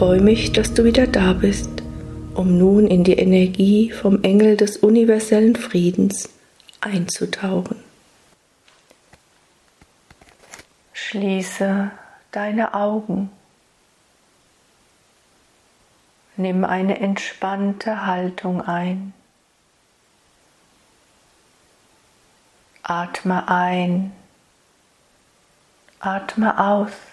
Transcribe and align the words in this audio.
freue 0.00 0.22
mich, 0.22 0.52
dass 0.52 0.72
du 0.72 0.84
wieder 0.84 1.06
da 1.06 1.34
bist, 1.34 1.82
um 2.34 2.56
nun 2.56 2.86
in 2.86 3.04
die 3.04 3.18
Energie 3.18 3.90
vom 3.90 4.22
Engel 4.22 4.56
des 4.56 4.78
universellen 4.78 5.56
Friedens 5.56 6.30
einzutauchen. 6.80 7.76
Schließe 10.94 11.90
deine 12.32 12.72
Augen. 12.72 13.30
Nimm 16.38 16.64
eine 16.64 16.98
entspannte 16.98 18.06
Haltung 18.06 18.62
ein. 18.62 19.12
Atme 22.82 23.46
ein, 23.48 24.12
atme 26.00 26.58
aus. 26.58 27.09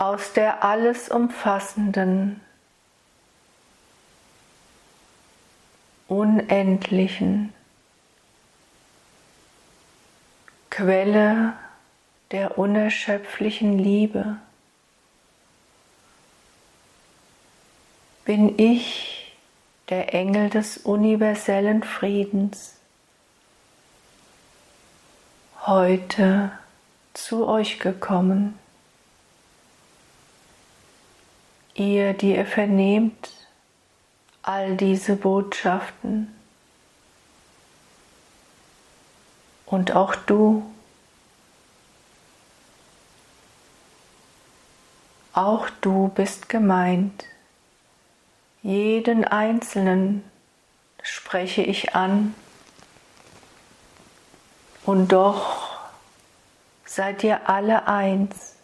Aus 0.00 0.32
der 0.32 0.64
alles 0.64 1.10
umfassenden, 1.10 2.40
unendlichen. 6.08 7.52
Quelle 10.70 11.52
der 12.30 12.56
unerschöpflichen 12.56 13.78
Liebe. 13.78 14.38
Bin 18.24 18.58
ich 18.58 19.36
der 19.90 20.14
Engel 20.14 20.48
des 20.48 20.78
universellen 20.78 21.82
Friedens? 21.82 22.76
Heute 25.66 26.52
zu 27.12 27.46
euch 27.46 27.80
gekommen. 27.80 28.59
Ihr, 31.74 32.12
die 32.14 32.34
ihr 32.34 32.46
vernehmt 32.46 33.30
all 34.42 34.76
diese 34.76 35.16
Botschaften, 35.16 36.34
Und 39.70 39.94
auch 39.94 40.16
du, 40.16 40.68
auch 45.32 45.70
du 45.80 46.08
bist 46.08 46.48
gemeint. 46.48 47.24
Jeden 48.62 49.24
Einzelnen 49.24 50.24
spreche 51.02 51.62
ich 51.62 51.94
an. 51.94 52.34
Und 54.84 55.12
doch 55.12 55.78
seid 56.84 57.22
ihr 57.22 57.48
alle 57.48 57.86
eins. 57.86 58.56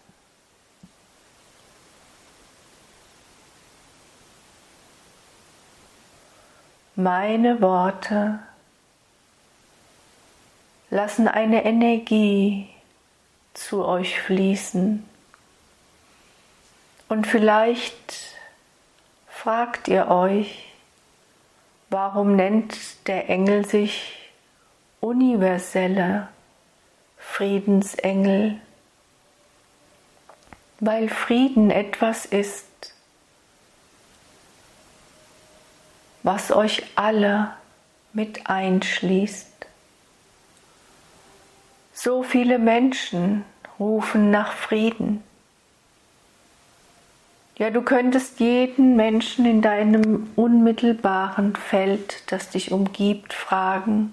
Meine 6.98 7.61
Worte 7.61 8.39
lassen 10.89 11.28
eine 11.28 11.66
Energie 11.66 12.70
zu 13.52 13.84
euch 13.84 14.19
fließen. 14.19 15.06
Und 17.08 17.27
vielleicht 17.27 18.34
fragt 19.28 19.89
ihr 19.89 20.08
euch, 20.08 20.73
warum 21.90 22.35
nennt 22.35 23.06
der 23.06 23.29
Engel 23.29 23.67
sich 23.67 24.30
universelle 25.01 26.29
Friedensengel? 27.18 28.58
Weil 30.80 31.11
Frieden 31.11 31.70
etwas 31.70 32.24
ist, 32.24 32.64
was 36.27 36.51
euch 36.51 36.83
alle 36.97 37.53
mit 38.13 38.48
einschließt. 38.51 39.47
So 41.95 42.25
viele 42.25 42.59
Menschen 42.59 43.45
rufen 43.79 44.33
nach 44.33 44.53
Frieden. 44.53 45.23
Ja, 47.59 47.70
du 47.70 47.81
könntest 47.81 48.41
jeden 48.41 48.97
Menschen 48.97 49.47
in 49.47 49.63
deinem 49.63 50.29
unmittelbaren 50.35 51.55
Feld, 51.55 52.25
das 52.33 52.51
dich 52.51 52.73
umgibt, 52.73 53.33
fragen. 53.33 54.13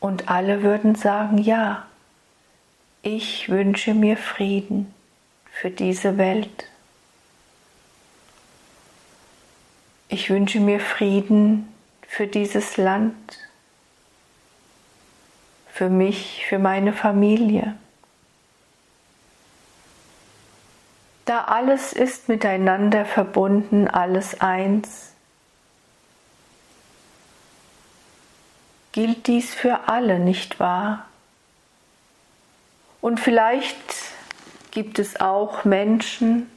Und 0.00 0.30
alle 0.30 0.62
würden 0.62 0.94
sagen, 0.94 1.36
ja, 1.36 1.84
ich 3.02 3.50
wünsche 3.50 3.92
mir 3.92 4.16
Frieden 4.16 4.94
für 5.52 5.68
diese 5.68 6.16
Welt. 6.16 6.70
Ich 10.20 10.28
wünsche 10.28 10.60
mir 10.60 10.80
Frieden 10.80 11.66
für 12.06 12.26
dieses 12.26 12.76
Land 12.76 13.38
für 15.72 15.88
mich, 15.88 16.44
für 16.46 16.58
meine 16.58 16.92
Familie. 16.92 17.74
Da 21.24 21.44
alles 21.44 21.94
ist 21.94 22.28
miteinander 22.28 23.06
verbunden, 23.06 23.88
alles 23.88 24.42
eins, 24.42 25.14
gilt 28.92 29.26
dies 29.26 29.54
für 29.54 29.88
alle, 29.88 30.18
nicht 30.18 30.60
wahr? 30.60 31.06
Und 33.00 33.20
vielleicht 33.20 33.94
gibt 34.70 34.98
es 34.98 35.18
auch 35.18 35.64
Menschen, 35.64 36.50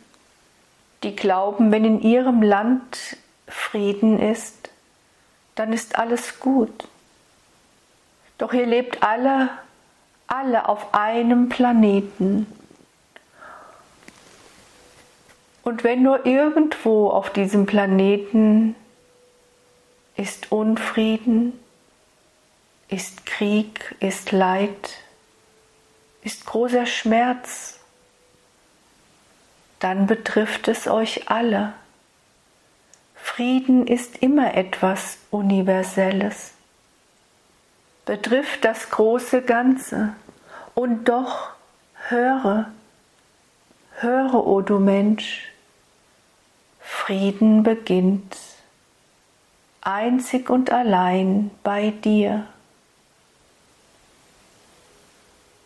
die 1.04 1.16
glauben, 1.16 1.72
wenn 1.72 1.86
in 1.86 2.02
ihrem 2.02 2.42
Land 2.42 3.23
Frieden 3.48 4.20
ist, 4.20 4.70
dann 5.56 5.74
ist 5.74 5.98
alles 5.98 6.40
gut. 6.40 6.88
Doch 8.38 8.54
ihr 8.54 8.66
lebt 8.66 9.04
alle, 9.04 9.50
alle 10.28 10.68
auf 10.68 10.94
einem 10.94 11.50
Planeten. 11.50 12.48
Und 15.64 15.84
wenn 15.84 16.04
nur 16.04 16.26
irgendwo 16.26 17.10
auf 17.10 17.32
diesem 17.32 17.66
Planeten 17.66 18.76
ist 20.16 20.52
Unfrieden, 20.52 21.58
ist 22.90 23.26
Krieg, 23.26 23.96
ist 24.00 24.32
Leid, 24.32 24.98
ist 26.22 26.46
großer 26.46 26.86
Schmerz, 26.86 27.80
dann 29.80 30.06
betrifft 30.08 30.68
es 30.68 30.88
euch 30.88 31.30
alle. 31.30 31.74
Frieden 33.36 33.88
ist 33.88 34.18
immer 34.18 34.54
etwas 34.54 35.18
Universelles 35.32 36.54
betrifft 38.06 38.64
das 38.64 38.92
große 38.92 39.42
Ganze. 39.42 40.16
Und 40.76 41.10
doch 41.10 41.50
höre, 42.10 42.72
höre, 43.96 44.36
o 44.36 44.58
oh 44.58 44.62
du 44.62 44.78
Mensch, 44.78 45.52
Frieden 46.80 47.64
beginnt 47.64 48.38
einzig 49.82 50.52
und 50.52 50.70
allein 50.70 51.50
bei 51.64 51.90
dir. 51.90 52.46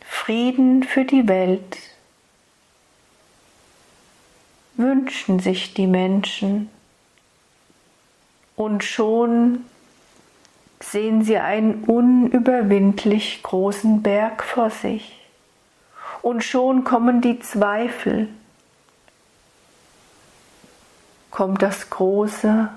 Frieden 0.05 0.83
für 0.83 1.03
die 1.03 1.27
Welt 1.27 1.77
wünschen 4.77 5.41
sich 5.41 5.73
die 5.73 5.87
Menschen 5.87 6.69
und 8.57 8.83
schon 8.83 9.63
sehen 10.81 11.23
sie 11.23 11.37
einen 11.37 11.83
unüberwindlich 11.85 13.41
großen 13.43 14.01
Berg 14.01 14.43
vor 14.43 14.71
sich. 14.71 15.13
Und 16.21 16.43
schon 16.43 16.83
kommen 16.83 17.21
die 17.21 17.39
Zweifel, 17.39 18.27
kommt 21.31 21.61
das 21.61 21.89
Große, 21.89 22.69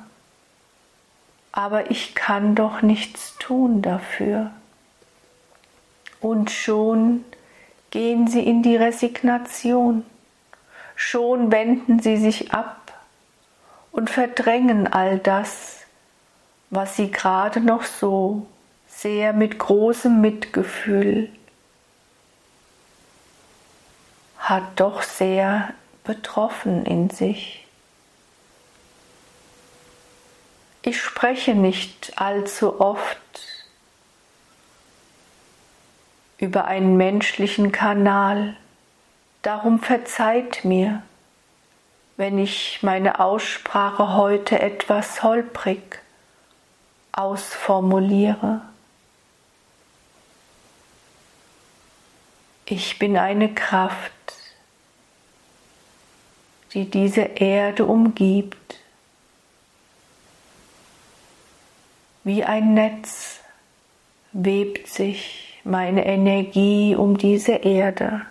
aber 1.50 1.91
ich 1.91 2.15
kann 2.15 2.55
doch 2.55 2.83
nichts 2.83 3.37
tun 3.38 3.81
dafür. 3.81 4.50
Und 6.21 6.50
schon 6.50 7.25
gehen 7.91 8.29
sie 8.29 8.44
in 8.44 8.62
die 8.62 8.76
Resignation, 8.76 10.05
schon 10.94 11.50
wenden 11.50 12.00
sie 12.00 12.19
sich 12.19 12.53
ab 12.53 12.80
und 13.93 14.11
verdrängen 14.11 14.87
all 14.87 15.19
das, 15.19 15.79
was 16.71 16.97
sie 16.97 17.11
gerade 17.11 17.61
noch 17.61 17.85
so 17.85 18.47
sehr 18.87 19.33
mit 19.33 19.59
großem 19.59 20.21
Mitgefühl 20.21 21.31
hat 24.51 24.81
doch 24.81 25.03
sehr 25.03 25.75
betroffen 26.03 26.85
in 26.85 27.09
sich. 27.09 27.67
Ich 30.83 31.01
spreche 31.01 31.55
nicht 31.55 32.15
allzu 32.17 32.81
oft 32.81 33.19
über 36.39 36.65
einen 36.65 36.97
menschlichen 36.97 37.71
Kanal. 37.71 38.57
Darum 39.43 39.79
verzeiht 39.79 40.65
mir, 40.65 41.03
wenn 42.21 42.37
ich 42.37 42.83
meine 42.83 43.19
Aussprache 43.19 44.15
heute 44.15 44.61
etwas 44.61 45.23
holprig 45.23 46.03
ausformuliere. 47.13 48.61
Ich 52.67 52.99
bin 52.99 53.17
eine 53.17 53.55
Kraft, 53.55 54.13
die 56.75 56.91
diese 56.91 57.23
Erde 57.23 57.87
umgibt, 57.87 58.77
wie 62.23 62.45
ein 62.45 62.75
Netz 62.75 63.41
webt 64.33 64.89
sich 64.89 65.59
meine 65.65 66.05
Energie 66.05 66.95
um 66.95 67.17
diese 67.17 67.53
Erde. 67.53 68.27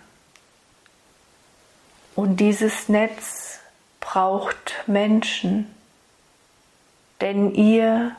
Und 2.14 2.38
dieses 2.38 2.88
Netz 2.88 3.49
braucht 4.10 4.74
Menschen, 4.88 5.72
denn 7.20 7.54
ihr, 7.54 8.16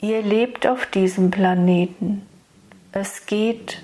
ihr 0.00 0.22
lebt 0.22 0.66
auf 0.66 0.86
diesem 0.86 1.30
Planeten. 1.30 2.26
Es 2.92 3.26
geht 3.26 3.82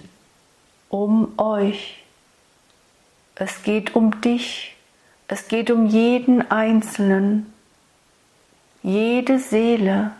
um 0.89 1.39
euch. 1.39 2.03
Es 3.35 3.63
geht 3.63 3.95
um 3.95 4.23
dich. 4.23 4.75
Es 5.27 5.49
geht 5.49 5.71
um 5.71 5.87
jeden 5.87 6.51
Einzelnen. 6.51 7.53
Jede 8.83 9.39
Seele, 9.39 10.13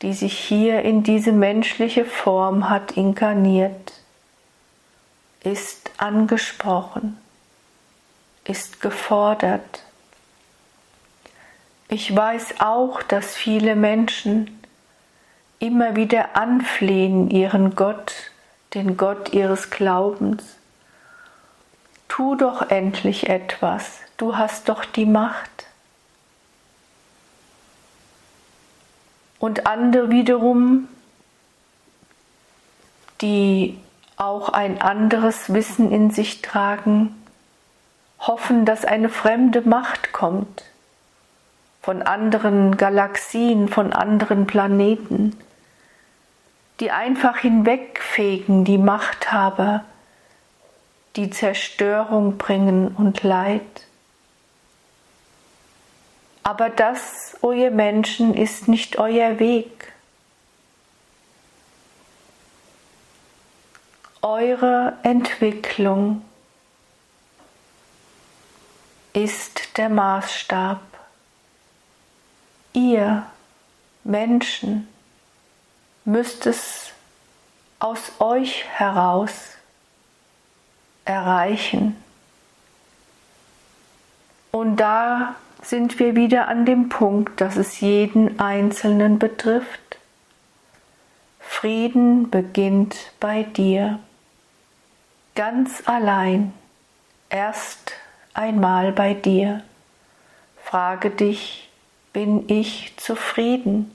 die 0.00 0.14
sich 0.14 0.38
hier 0.38 0.80
in 0.82 1.02
diese 1.02 1.32
menschliche 1.32 2.06
Form 2.06 2.70
hat 2.70 2.92
inkarniert, 2.92 3.92
ist 5.42 5.90
angesprochen, 5.98 7.18
ist 8.46 8.80
gefordert. 8.80 9.84
Ich 11.88 12.14
weiß 12.14 12.60
auch, 12.60 13.02
dass 13.02 13.34
viele 13.34 13.76
Menschen 13.76 14.58
immer 15.58 15.96
wieder 15.96 16.36
anflehen 16.36 17.30
ihren 17.30 17.74
Gott, 17.74 18.12
den 18.74 18.96
Gott 18.96 19.32
ihres 19.32 19.70
Glaubens. 19.70 20.42
Tu 22.08 22.36
doch 22.36 22.70
endlich 22.70 23.28
etwas, 23.28 23.98
du 24.16 24.36
hast 24.36 24.68
doch 24.68 24.84
die 24.84 25.06
Macht. 25.06 25.66
Und 29.38 29.66
andere 29.66 30.10
wiederum, 30.10 30.88
die 33.20 33.78
auch 34.16 34.48
ein 34.48 34.80
anderes 34.80 35.52
Wissen 35.52 35.92
in 35.92 36.10
sich 36.10 36.40
tragen, 36.40 37.14
hoffen, 38.20 38.64
dass 38.64 38.84
eine 38.84 39.10
fremde 39.10 39.60
Macht 39.62 40.12
kommt 40.12 40.64
von 41.84 42.00
anderen 42.00 42.78
Galaxien, 42.78 43.68
von 43.68 43.92
anderen 43.92 44.46
Planeten, 44.46 45.38
die 46.80 46.90
einfach 46.90 47.36
hinwegfegen 47.40 48.64
die 48.64 48.78
Machthaber, 48.78 49.84
die 51.16 51.28
Zerstörung 51.28 52.38
bringen 52.38 52.88
und 52.96 53.22
Leid. 53.22 53.86
Aber 56.42 56.70
das, 56.70 57.36
o 57.42 57.52
ihr 57.52 57.70
Menschen, 57.70 58.32
ist 58.32 58.66
nicht 58.66 58.98
euer 58.98 59.38
Weg. 59.38 59.92
Eure 64.22 64.94
Entwicklung 65.02 66.22
ist 69.12 69.76
der 69.76 69.90
Maßstab. 69.90 70.93
Ihr 72.74 73.24
Menschen 74.02 74.88
müsst 76.04 76.46
es 76.46 76.90
aus 77.78 78.12
euch 78.18 78.64
heraus 78.68 79.56
erreichen. 81.04 81.96
Und 84.50 84.76
da 84.76 85.36
sind 85.62 86.00
wir 86.00 86.16
wieder 86.16 86.48
an 86.48 86.66
dem 86.66 86.88
Punkt, 86.88 87.40
dass 87.40 87.56
es 87.56 87.80
jeden 87.80 88.40
Einzelnen 88.40 89.18
betrifft. 89.18 89.98
Frieden 91.38 92.28
beginnt 92.28 93.12
bei 93.20 93.44
dir, 93.44 94.00
ganz 95.36 95.82
allein, 95.86 96.52
erst 97.30 97.92
einmal 98.32 98.90
bei 98.90 99.14
dir. 99.14 99.62
Frage 100.64 101.10
dich, 101.10 101.63
bin 102.14 102.48
ich 102.48 102.94
zufrieden? 102.96 103.90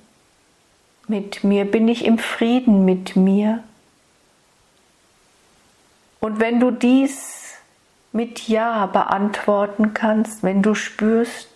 mit 1.10 1.44
mir? 1.44 1.66
Bin 1.66 1.88
ich 1.88 2.06
im 2.06 2.18
Frieden 2.18 2.86
mit 2.86 3.16
mir? 3.16 3.64
Und 6.20 6.40
wenn 6.40 6.60
du 6.60 6.72
dies 6.72 7.56
mit 8.12 8.48
Ja 8.48 8.86
beantworten 8.86 9.94
kannst, 9.94 10.44
wenn 10.44 10.62
du 10.62 10.76
spürst 10.76 11.50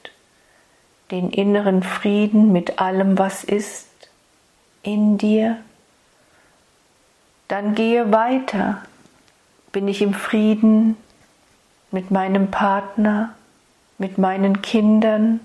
den 1.11 1.29
inneren 1.29 1.83
Frieden 1.83 2.51
mit 2.51 2.79
allem, 2.79 3.17
was 3.17 3.43
ist 3.43 3.87
in 4.81 5.17
dir, 5.17 5.57
dann 7.47 7.75
gehe 7.75 8.11
weiter. 8.11 8.81
Bin 9.71 9.87
ich 9.87 10.01
im 10.01 10.13
Frieden 10.13 10.97
mit 11.91 12.09
meinem 12.09 12.49
Partner, 12.49 13.33
mit 13.97 14.17
meinen 14.17 14.61
Kindern, 14.61 15.39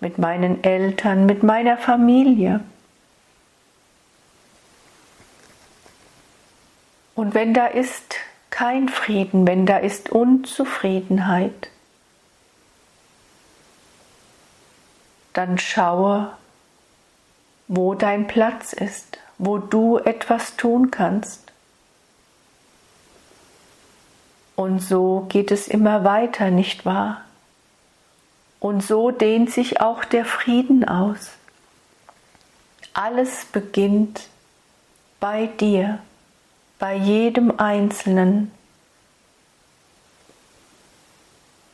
mit 0.00 0.18
meinen 0.18 0.62
Eltern, 0.62 1.26
mit 1.26 1.42
meiner 1.42 1.78
Familie? 1.78 2.60
Und 7.14 7.34
wenn 7.34 7.54
da 7.54 7.66
ist 7.66 8.16
kein 8.50 8.88
Frieden, 8.88 9.46
wenn 9.46 9.66
da 9.66 9.78
ist 9.78 10.10
Unzufriedenheit, 10.10 11.70
dann 15.32 15.58
schaue, 15.58 16.32
wo 17.68 17.94
dein 17.94 18.26
Platz 18.26 18.72
ist, 18.72 19.18
wo 19.38 19.58
du 19.58 19.98
etwas 19.98 20.56
tun 20.56 20.90
kannst. 20.90 21.52
Und 24.54 24.80
so 24.80 25.26
geht 25.28 25.50
es 25.50 25.68
immer 25.68 26.04
weiter, 26.04 26.50
nicht 26.50 26.86
wahr? 26.86 27.25
Und 28.66 28.82
so 28.82 29.12
dehnt 29.12 29.52
sich 29.52 29.80
auch 29.80 30.04
der 30.04 30.24
Frieden 30.24 30.88
aus. 30.88 31.30
Alles 32.94 33.44
beginnt 33.44 34.26
bei 35.20 35.46
dir 35.46 36.00
bei 36.80 36.96
jedem 36.96 37.60
einzelnen 37.60 38.50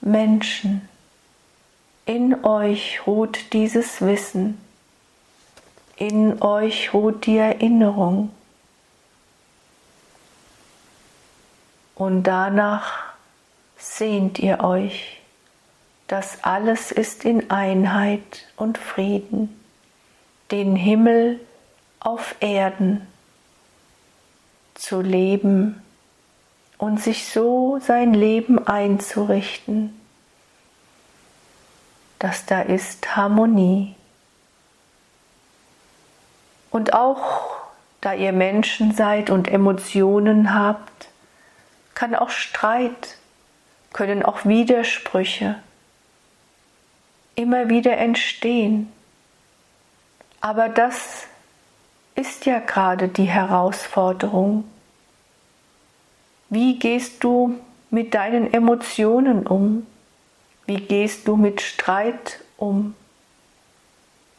Menschen. 0.03 0.87
In 2.05 2.45
euch 2.45 3.01
ruht 3.07 3.55
dieses 3.55 4.03
Wissen, 4.03 4.61
in 5.97 6.43
euch 6.43 6.93
ruht 6.93 7.25
die 7.25 7.39
Erinnerung. 7.39 8.35
Und 11.95 12.25
danach 12.25 13.15
sehnt 13.79 14.39
ihr 14.39 14.61
euch, 14.61 15.22
dass 16.09 16.45
alles 16.45 16.93
ist 16.93 17.25
in 17.25 17.51
Einheit 17.51 18.47
und 18.57 18.79
Frieden, 18.79 19.59
den 20.51 20.77
Himmel 20.77 21.41
auf 22.01 22.35
Erden 22.41 23.07
zu 24.75 25.01
leben 25.01 25.83
und 26.79 27.01
sich 27.01 27.29
so 27.29 27.79
sein 27.81 28.13
Leben 28.13 28.67
einzurichten, 28.67 29.99
dass 32.19 32.45
da 32.45 32.61
ist 32.61 33.17
Harmonie. 33.17 33.95
Und 36.71 36.93
auch 36.95 37.53
da 38.01 38.15
ihr 38.15 38.33
Menschen 38.33 38.93
seid 38.95 39.31
und 39.31 39.49
Emotionen 39.49 40.55
habt, 40.55 41.09
kann 41.95 42.15
auch 42.15 42.31
Streit, 42.31 43.17
können 43.93 44.25
auch 44.25 44.45
Widersprüche 44.45 45.57
immer 47.35 47.69
wieder 47.69 47.97
entstehen. 47.97 48.93
Aber 50.41 50.69
das 50.69 51.27
ist 52.15 52.47
ja 52.47 52.59
gerade 52.59 53.09
die 53.09 53.25
Herausforderung. 53.25 54.65
Wie 56.51 56.79
gehst 56.79 57.25
du 57.25 57.59
mit 57.91 58.15
deinen 58.15 58.53
Emotionen 58.53 59.47
um? 59.47 59.87
Wie 60.67 60.77
gehst 60.77 61.27
du 61.29 61.37
mit 61.37 61.61
Streit 61.61 62.41
um? 62.57 62.95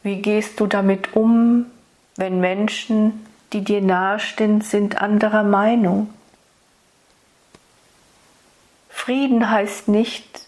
Wie 0.02 0.20
gehst 0.20 0.60
du 0.60 0.66
damit 0.66 1.16
um, 1.16 1.66
wenn 2.16 2.40
Menschen, 2.40 3.26
die 3.52 3.62
dir 3.62 3.80
nahestehen, 3.80 4.60
sind 4.60 5.00
anderer 5.00 5.42
Meinung? 5.42 6.10
Frieden 8.90 9.50
heißt 9.50 9.88
nicht, 9.88 10.43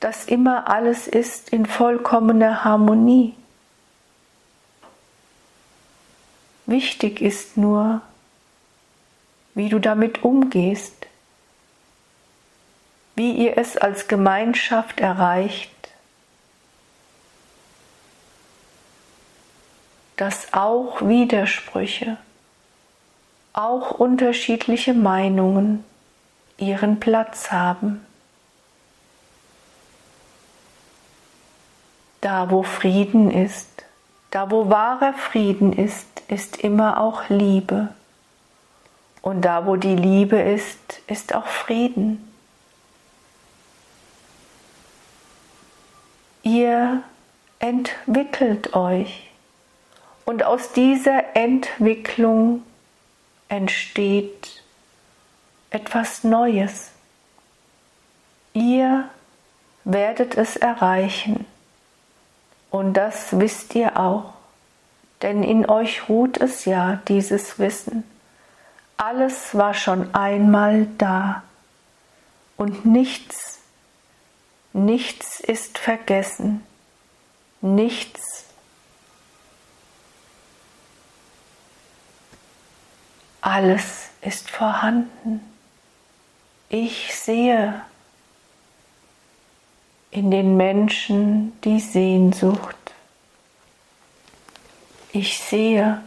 dass 0.00 0.26
immer 0.26 0.68
alles 0.68 1.06
ist 1.08 1.50
in 1.50 1.66
vollkommener 1.66 2.64
Harmonie. 2.64 3.34
Wichtig 6.66 7.20
ist 7.20 7.56
nur, 7.56 8.02
wie 9.54 9.68
du 9.68 9.78
damit 9.78 10.22
umgehst, 10.22 11.06
wie 13.14 13.32
ihr 13.32 13.56
es 13.56 13.76
als 13.76 14.08
Gemeinschaft 14.08 15.00
erreicht, 15.00 15.70
dass 20.16 20.52
auch 20.52 21.02
Widersprüche, 21.02 22.18
auch 23.52 23.92
unterschiedliche 23.92 24.92
Meinungen 24.92 25.84
ihren 26.58 27.00
Platz 27.00 27.50
haben. 27.50 28.05
Da 32.26 32.50
wo 32.50 32.64
Frieden 32.64 33.30
ist, 33.30 33.84
da 34.32 34.50
wo 34.50 34.68
wahrer 34.68 35.12
Frieden 35.12 35.72
ist, 35.72 36.08
ist 36.26 36.56
immer 36.56 37.00
auch 37.00 37.28
Liebe. 37.28 37.90
Und 39.22 39.42
da 39.42 39.64
wo 39.64 39.76
die 39.76 39.94
Liebe 39.94 40.36
ist, 40.36 41.02
ist 41.06 41.36
auch 41.36 41.46
Frieden. 41.46 42.28
Ihr 46.42 47.04
entwickelt 47.60 48.74
euch 48.74 49.30
und 50.24 50.42
aus 50.42 50.72
dieser 50.72 51.36
Entwicklung 51.36 52.64
entsteht 53.48 54.64
etwas 55.70 56.24
Neues. 56.24 56.90
Ihr 58.52 59.08
werdet 59.84 60.36
es 60.36 60.56
erreichen. 60.56 61.46
Und 62.76 62.92
das 62.92 63.38
wisst 63.40 63.74
ihr 63.74 63.98
auch, 63.98 64.34
denn 65.22 65.42
in 65.42 65.66
euch 65.66 66.10
ruht 66.10 66.36
es 66.36 66.66
ja, 66.66 67.00
dieses 67.08 67.58
Wissen. 67.58 68.04
Alles 68.98 69.54
war 69.54 69.72
schon 69.72 70.14
einmal 70.14 70.86
da 70.98 71.42
und 72.58 72.84
nichts, 72.84 73.60
nichts 74.74 75.40
ist 75.40 75.78
vergessen, 75.78 76.66
nichts 77.62 78.44
alles 83.40 84.10
ist 84.20 84.50
vorhanden. 84.50 85.40
Ich 86.68 87.14
sehe 87.14 87.80
in 90.16 90.30
den 90.30 90.56
Menschen 90.56 91.52
die 91.60 91.78
Sehnsucht. 91.78 92.74
Ich 95.12 95.38
sehe 95.38 96.00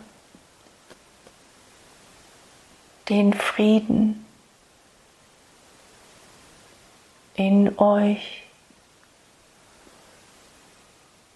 den 3.08 3.36
Frieden 3.36 4.26
in 7.36 7.78
euch. 7.78 8.46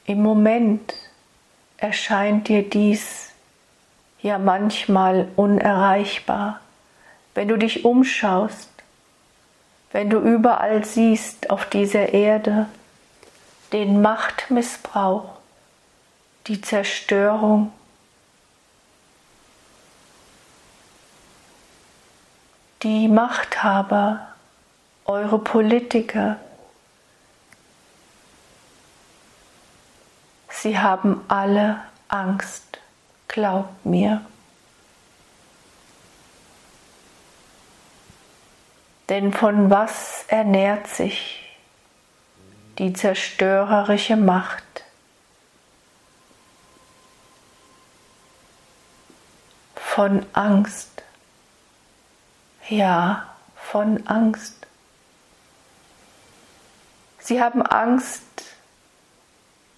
Im 0.06 0.24
Moment 0.24 0.96
erscheint 1.78 2.48
dir 2.48 2.68
dies 2.68 3.30
ja 4.24 4.40
manchmal 4.40 5.28
unerreichbar, 5.36 6.60
wenn 7.36 7.50
du 7.50 7.58
dich 7.58 7.86
umschaust 7.86 8.73
wenn 9.94 10.10
du 10.10 10.18
überall 10.20 10.84
siehst 10.84 11.52
auf 11.52 11.70
dieser 11.70 12.10
Erde 12.10 12.66
den 13.72 14.02
Machtmissbrauch, 14.02 15.38
die 16.48 16.62
Zerstörung, 16.62 17.72
die 22.82 23.08
Machthaber, 23.08 24.28
eure 25.06 25.38
Politiker, 25.38 26.38
sie 30.50 30.80
haben 30.80 31.22
alle 31.28 31.82
Angst, 32.08 32.80
glaubt 33.28 33.86
mir. 33.86 34.26
Denn 39.10 39.34
von 39.34 39.70
was 39.70 40.26
ernährt 40.28 40.88
sich 40.88 41.40
die 42.78 42.94
zerstörerische 42.94 44.16
Macht? 44.16 44.64
Von 49.76 50.26
Angst. 50.34 51.04
Ja, 52.70 53.28
von 53.56 54.08
Angst. 54.08 54.66
Sie 57.20 57.42
haben 57.42 57.62
Angst, 57.62 58.24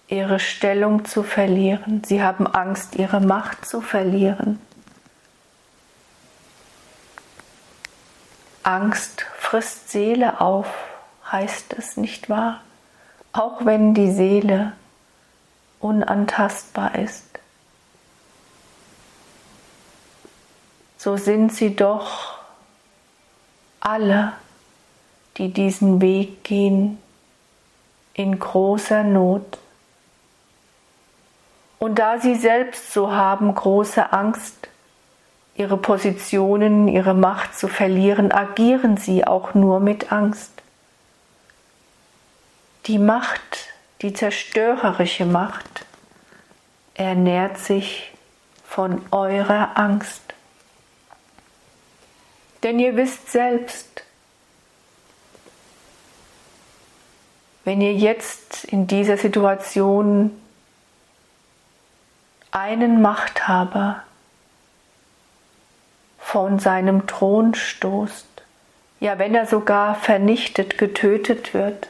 ihre 0.08 0.38
Stellung 0.38 1.04
zu 1.04 1.22
verlieren. 1.22 2.02
Sie 2.04 2.22
haben 2.22 2.46
Angst, 2.46 2.96
ihre 2.96 3.20
Macht 3.20 3.66
zu 3.66 3.80
verlieren. 3.80 4.60
Angst 8.66 9.22
frisst 9.38 9.90
Seele 9.90 10.40
auf, 10.40 10.66
heißt 11.30 11.72
es 11.74 11.96
nicht 11.96 12.28
wahr? 12.28 12.62
Auch 13.32 13.64
wenn 13.64 13.94
die 13.94 14.10
Seele 14.10 14.72
unantastbar 15.78 16.96
ist. 16.96 17.38
So 20.98 21.16
sind 21.16 21.52
sie 21.52 21.76
doch 21.76 22.38
alle, 23.78 24.32
die 25.36 25.52
diesen 25.52 26.00
Weg 26.00 26.42
gehen, 26.42 26.98
in 28.14 28.36
großer 28.36 29.04
Not. 29.04 29.58
Und 31.78 32.00
da 32.00 32.18
sie 32.18 32.34
selbst 32.34 32.92
so 32.92 33.12
haben 33.12 33.54
große 33.54 34.12
Angst, 34.12 34.68
ihre 35.56 35.76
Positionen, 35.76 36.88
ihre 36.88 37.14
Macht 37.14 37.58
zu 37.58 37.68
verlieren, 37.68 38.30
agieren 38.30 38.96
sie 38.96 39.26
auch 39.26 39.54
nur 39.54 39.80
mit 39.80 40.12
Angst. 40.12 40.52
Die 42.86 42.98
Macht, 42.98 43.72
die 44.02 44.12
zerstörerische 44.12 45.24
Macht, 45.24 45.86
ernährt 46.94 47.58
sich 47.58 48.12
von 48.64 49.02
eurer 49.10 49.76
Angst. 49.76 50.22
Denn 52.62 52.78
ihr 52.78 52.96
wisst 52.96 53.30
selbst, 53.30 54.02
wenn 57.64 57.80
ihr 57.80 57.94
jetzt 57.94 58.64
in 58.64 58.86
dieser 58.86 59.16
Situation 59.16 60.30
einen 62.50 63.02
Machthaber 63.02 64.05
von 66.26 66.58
seinem 66.58 67.06
Thron 67.06 67.54
stoßt, 67.54 68.26
ja 68.98 69.16
wenn 69.20 69.32
er 69.36 69.46
sogar 69.46 69.94
vernichtet, 69.94 70.76
getötet 70.76 71.54
wird, 71.54 71.88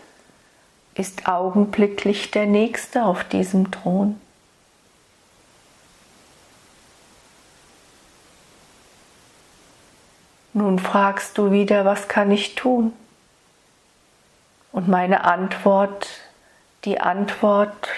ist 0.94 1.26
augenblicklich 1.26 2.32
der 2.32 2.44
Nächste 2.44 3.06
auf 3.06 3.24
diesem 3.24 3.70
Thron. 3.70 4.20
Nun 10.52 10.80
fragst 10.80 11.38
du 11.38 11.50
wieder, 11.50 11.86
was 11.86 12.06
kann 12.06 12.30
ich 12.30 12.54
tun? 12.54 12.92
Und 14.70 14.86
meine 14.86 15.24
Antwort, 15.24 16.08
die 16.84 17.00
Antwort 17.00 17.88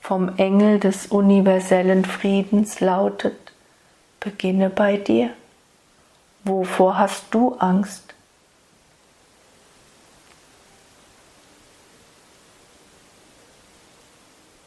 vom 0.00 0.38
Engel 0.38 0.80
des 0.80 1.08
universellen 1.08 2.06
Friedens 2.06 2.80
lautet, 2.80 3.53
Beginne 4.24 4.70
bei 4.70 4.96
dir. 4.96 5.34
Wovor 6.44 6.96
hast 6.96 7.24
du 7.30 7.56
Angst? 7.58 8.14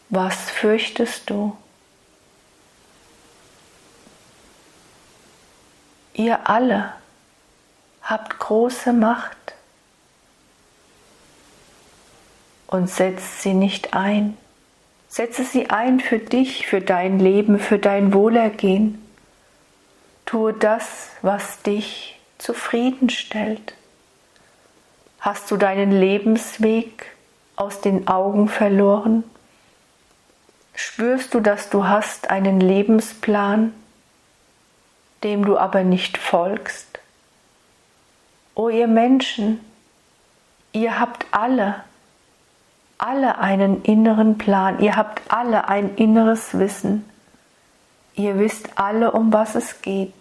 Was 0.09 0.51
fürchtest 0.51 1.27
du? 1.29 1.57
Ihr 6.13 6.47
alle 6.47 6.93
habt 8.03 8.37
große 8.37 8.93
Macht 8.93 9.55
und 12.67 12.89
setzt 12.89 13.41
sie 13.41 13.55
nicht 13.55 13.95
ein. 13.95 14.37
Setze 15.09 15.43
sie 15.43 15.71
ein 15.71 15.99
für 15.99 16.19
dich, 16.19 16.67
für 16.67 16.81
dein 16.81 17.17
Leben, 17.19 17.59
für 17.59 17.79
dein 17.79 18.13
Wohlergehen. 18.13 19.06
Tue 20.27 20.51
das, 20.51 21.11
was 21.21 21.61
dich 21.61 22.19
zufriedenstellt. 22.37 23.75
Hast 25.21 25.49
du 25.49 25.55
deinen 25.55 25.93
Lebensweg 25.93 27.15
aus 27.55 27.79
den 27.79 28.09
Augen 28.09 28.49
verloren? 28.49 29.23
Spürst 30.75 31.33
du, 31.33 31.39
dass 31.39 31.69
du 31.69 31.87
hast 31.87 32.29
einen 32.29 32.59
Lebensplan, 32.59 33.73
dem 35.23 35.45
du 35.45 35.57
aber 35.57 35.85
nicht 35.85 36.17
folgst? 36.17 36.99
O 38.53 38.67
ihr 38.67 38.87
Menschen, 38.87 39.61
ihr 40.73 40.99
habt 40.99 41.25
alle, 41.31 41.85
alle 42.97 43.37
einen 43.37 43.81
inneren 43.83 44.37
Plan, 44.37 44.81
ihr 44.81 44.97
habt 44.97 45.21
alle 45.29 45.69
ein 45.69 45.95
inneres 45.95 46.59
Wissen, 46.59 47.09
ihr 48.17 48.37
wisst 48.39 48.77
alle, 48.77 49.11
um 49.11 49.31
was 49.31 49.55
es 49.55 49.81
geht. 49.81 50.13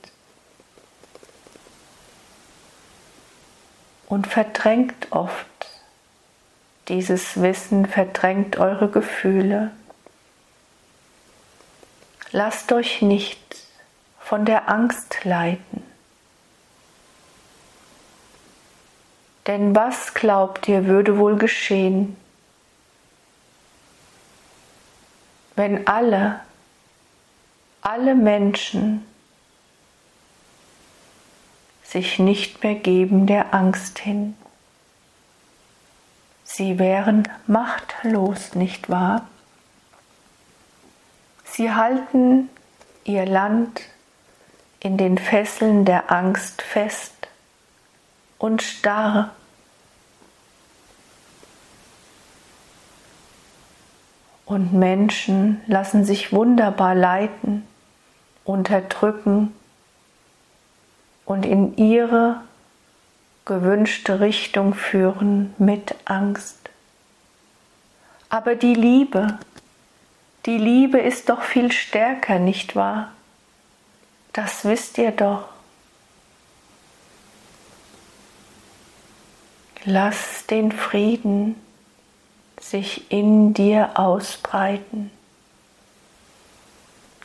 Und 4.07 4.29
verdrängt 4.29 5.09
oft 5.11 5.47
dieses 6.89 7.41
Wissen, 7.43 7.87
verdrängt 7.87 8.59
eure 8.59 8.89
Gefühle. 8.89 9.73
Lasst 12.31 12.71
euch 12.71 13.03
nicht 13.03 13.41
von 14.21 14.45
der 14.45 14.69
Angst 14.69 15.25
leiten. 15.25 15.83
Denn 19.47 19.75
was 19.75 20.15
glaubt 20.15 20.69
ihr 20.69 20.87
würde 20.87 21.19
wohl 21.19 21.37
geschehen, 21.37 22.17
wenn 25.55 25.87
alle, 25.87 26.41
alle 27.87 28.17
Menschen 28.17 29.07
sich 31.85 32.19
nicht 32.19 32.65
mehr 32.65 32.75
geben 32.75 33.29
der 33.29 33.55
Angst 33.55 34.01
hin? 34.01 34.35
Sie 36.43 36.81
wären 36.81 37.29
machtlos, 37.47 38.57
nicht 38.57 38.91
wahr? 38.91 39.29
Sie 41.45 41.73
halten 41.73 42.51
ihr 43.05 43.25
Land 43.25 43.83
in 44.81 44.97
den 44.97 45.17
Fesseln 45.17 45.85
der 45.85 46.11
Angst 46.11 46.63
fest 46.63 47.29
und 48.39 48.63
starr. 48.63 49.33
Und 54.45 54.73
Menschen 54.73 55.61
lassen 55.69 56.05
sich 56.05 56.33
wunderbar 56.33 56.97
leiten, 56.97 57.65
unterdrücken 58.47 59.55
und 61.27 61.45
in 61.45 61.77
ihre 61.77 62.41
gewünschte 63.45 64.21
Richtung 64.21 64.75
führen 64.75 65.55
mit 65.59 65.95
Angst. 66.05 66.71
Aber 68.29 68.55
die 68.55 68.75
Liebe, 68.75 69.39
die 70.47 70.59
Liebe 70.59 70.99
ist 70.99 71.29
doch 71.29 71.43
viel 71.43 71.73
stärker, 71.73 72.39
nicht 72.39 72.75
wahr? 72.75 73.13
Das 74.33 74.65
wisst 74.65 74.99
ihr 74.99 75.11
doch. 75.11 75.49
Lass 79.85 80.47
den 80.47 80.73
Frieden 80.73 81.55
sich 82.61 83.11
in 83.11 83.55
dir 83.55 83.99
ausbreiten. 83.99 85.11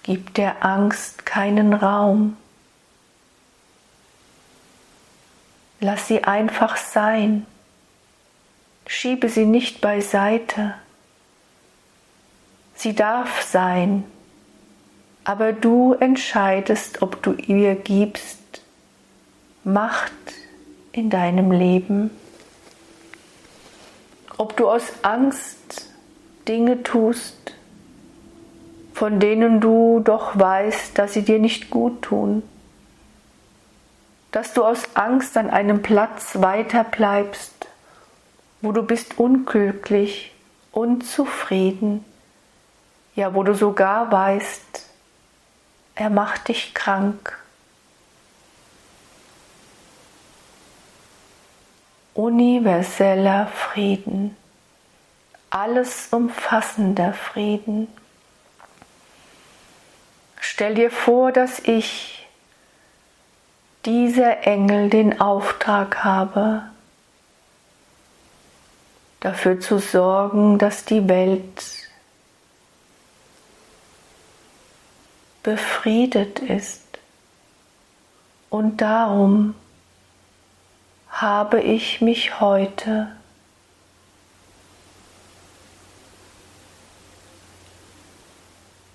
Gib 0.04 0.34
der 0.34 0.66
Angst 0.66 1.26
keinen 1.26 1.74
Raum. 1.74 2.38
Lass 5.80 6.08
sie 6.08 6.24
einfach 6.24 6.78
sein. 6.78 7.46
Schiebe 8.88 9.30
sie 9.30 9.46
nicht 9.46 9.82
beiseite. 9.82 10.76
Sie 12.76 12.96
darf 12.96 13.44
sein, 13.44 14.04
aber 15.24 15.54
du 15.54 15.94
entscheidest, 15.94 17.02
ob 17.02 17.22
du 17.22 17.34
ihr 17.34 17.76
gibst 17.76 18.40
Macht 19.64 20.12
in 20.92 21.12
deinem 21.12 21.52
Leben, 21.52 22.10
ob 24.38 24.58
du 24.58 24.68
aus 24.68 24.84
Angst 25.04 25.88
Dinge 26.48 26.82
tust, 26.82 27.54
von 29.02 29.20
denen 29.20 29.60
du 29.60 30.00
doch 30.00 30.38
weißt, 30.38 30.96
dass 31.00 31.14
sie 31.14 31.24
dir 31.24 31.40
nicht 31.40 31.72
gut 31.72 32.04
tun, 32.04 32.44
dass 34.32 34.54
du 34.54 34.64
aus 34.64 34.96
Angst 34.96 35.38
an 35.38 35.50
einem 35.50 35.82
Platz 35.82 36.40
weiter 36.40 36.84
bleibst, 36.84 37.68
wo 38.62 38.72
du 38.72 38.84
bist 38.84 39.18
unglücklich, 39.18 40.36
unzufrieden, 40.72 42.06
ja, 43.16 43.34
wo 43.34 43.42
du 43.42 43.56
sogar 43.56 44.12
weißt, 44.12 44.88
er 45.96 46.12
macht 46.12 46.50
dich 46.50 46.76
krank. 46.76 47.40
Universeller 52.14 53.48
Frieden, 53.48 54.38
alles 55.50 56.10
umfassender 56.12 57.14
Frieden. 57.14 57.88
Stell 60.44 60.74
dir 60.74 60.90
vor, 60.90 61.32
dass 61.32 61.60
ich, 61.60 62.28
dieser 63.86 64.46
Engel, 64.48 64.90
den 64.90 65.22
Auftrag 65.22 66.04
habe, 66.04 66.64
dafür 69.20 69.60
zu 69.60 69.78
sorgen, 69.78 70.58
dass 70.58 70.84
die 70.84 71.08
Welt 71.08 71.64
befriedet 75.44 76.40
ist. 76.40 76.82
Und 78.50 78.82
darum 78.82 79.54
habe 81.08 81.62
ich 81.62 82.02
mich 82.02 82.40
heute 82.40 83.16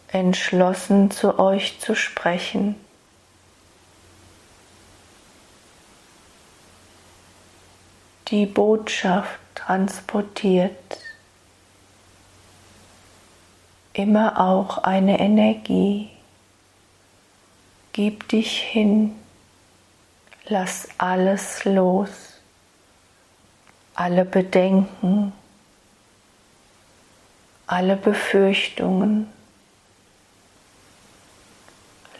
entschlossen 0.08 1.10
zu 1.10 1.38
euch 1.38 1.80
zu 1.80 1.94
sprechen. 1.94 2.76
Die 8.28 8.46
Botschaft 8.46 9.38
transportiert 9.54 10.98
immer 13.92 14.40
auch 14.40 14.78
eine 14.78 15.18
Energie. 15.20 16.10
Gib 17.92 18.28
dich 18.28 18.60
hin, 18.60 19.14
lass 20.48 20.88
alles 20.98 21.64
los, 21.64 22.40
alle 23.94 24.24
Bedenken, 24.24 25.32
alle 27.66 27.96
Befürchtungen. 27.96 29.32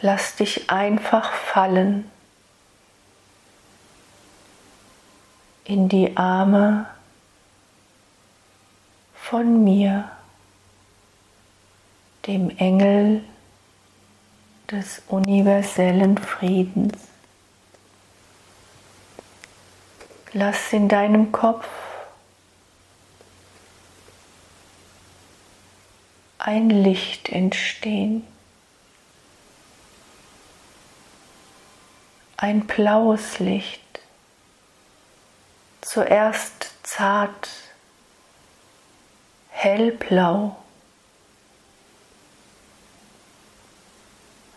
Lass 0.03 0.37
dich 0.37 0.69
einfach 0.71 1.33
fallen 1.33 2.11
in 5.65 5.89
die 5.89 6.17
Arme 6.17 6.87
von 9.15 9.65
mir, 9.65 10.11
dem 12.27 12.51
Engel 12.59 13.25
des 14.71 15.03
universellen 15.09 16.19
Friedens. 16.19 16.97
Lass 20.33 20.73
in 20.73 20.89
deinem 20.89 21.33
Kopf 21.33 21.67
ein 26.39 26.71
Licht 26.71 27.29
entstehen. 27.31 28.25
Ein 32.47 32.65
blaues 32.69 33.41
Licht. 33.41 33.81
Zuerst 35.81 36.75
zart, 36.85 37.49
hellblau 39.49 40.55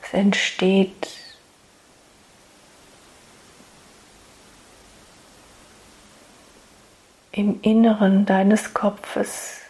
Es 0.04 0.13
entsteht 0.13 1.08
im 7.32 7.60
Inneren 7.63 8.28
deines 8.28 8.75
Kopfes, 8.75 9.62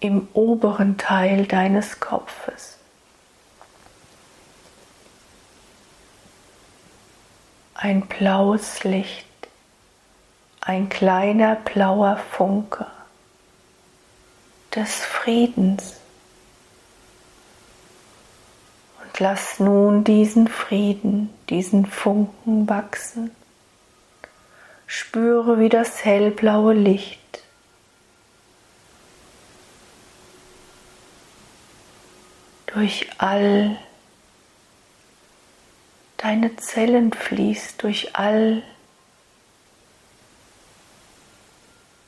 im 0.00 0.26
oberen 0.32 0.96
Teil 0.96 1.44
deines 1.44 2.00
Kopfes. 2.00 2.79
Ein 7.82 8.02
blaues 8.02 8.84
Licht, 8.84 9.24
ein 10.60 10.90
kleiner 10.90 11.54
blauer 11.54 12.18
Funke 12.18 12.86
des 14.74 14.96
Friedens. 14.96 15.94
Und 19.02 19.18
lass 19.18 19.60
nun 19.60 20.04
diesen 20.04 20.46
Frieden, 20.46 21.30
diesen 21.48 21.86
Funken 21.86 22.68
wachsen. 22.68 23.30
Spüre, 24.86 25.58
wie 25.58 25.70
das 25.70 26.04
hellblaue 26.04 26.74
Licht 26.74 27.42
durch 32.66 33.08
all 33.16 33.78
deine 36.20 36.54
Zellen 36.56 37.12
fließt, 37.12 37.82
durch 37.82 38.14
all 38.14 38.62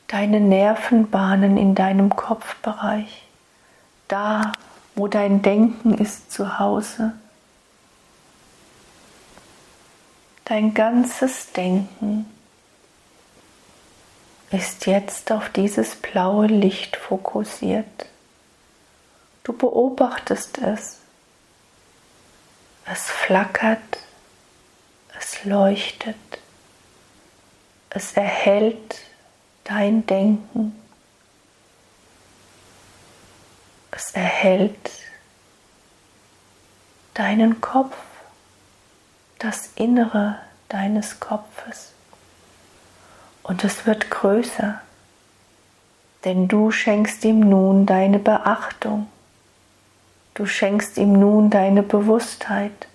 deine 0.09 0.40
Nervenbahnen 0.40 1.57
in 1.57 1.75
deinem 1.75 2.14
Kopfbereich, 2.14 3.27
da 4.09 4.53
wo 4.94 5.09
dein 5.09 5.40
Denken 5.40 5.94
ist 5.94 6.31
zu 6.31 6.59
Hause. 6.59 7.14
Dein 10.44 10.75
ganzes 10.75 11.53
Denken 11.53 12.27
ist 14.51 14.85
jetzt 14.85 15.33
auf 15.33 15.48
dieses 15.48 15.96
blaue 15.96 16.46
Licht 16.46 16.96
fokussiert. 16.96 18.07
Du 19.44 19.55
beobachtest 19.55 20.59
es. 20.59 21.02
Es 22.85 23.11
flackert, 23.11 23.99
es 25.18 25.45
leuchtet, 25.45 26.16
es 27.90 28.12
erhält 28.14 28.99
dein 29.64 30.07
Denken. 30.07 30.79
Es 33.90 34.11
erhält 34.12 34.90
deinen 37.14 37.61
Kopf, 37.61 37.97
das 39.38 39.71
Innere 39.75 40.38
deines 40.68 41.21
Kopfes. 41.21 41.92
Und 43.42 43.64
es 43.64 43.87
wird 43.87 44.11
größer, 44.11 44.81
denn 46.25 46.49
du 46.49 46.71
schenkst 46.71 47.25
ihm 47.25 47.40
nun 47.40 47.87
deine 47.87 48.18
Beachtung. 48.18 49.09
Du 50.35 50.47
schenkst 50.47 50.97
ihm 50.97 51.12
nun 51.12 51.51
deine 51.51 51.83
Bewusstheit. 51.83 52.88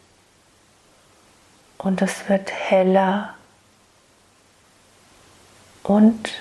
Und 1.78 2.02
es 2.02 2.28
wird 2.28 2.52
heller 2.52 3.36
und 5.84 6.34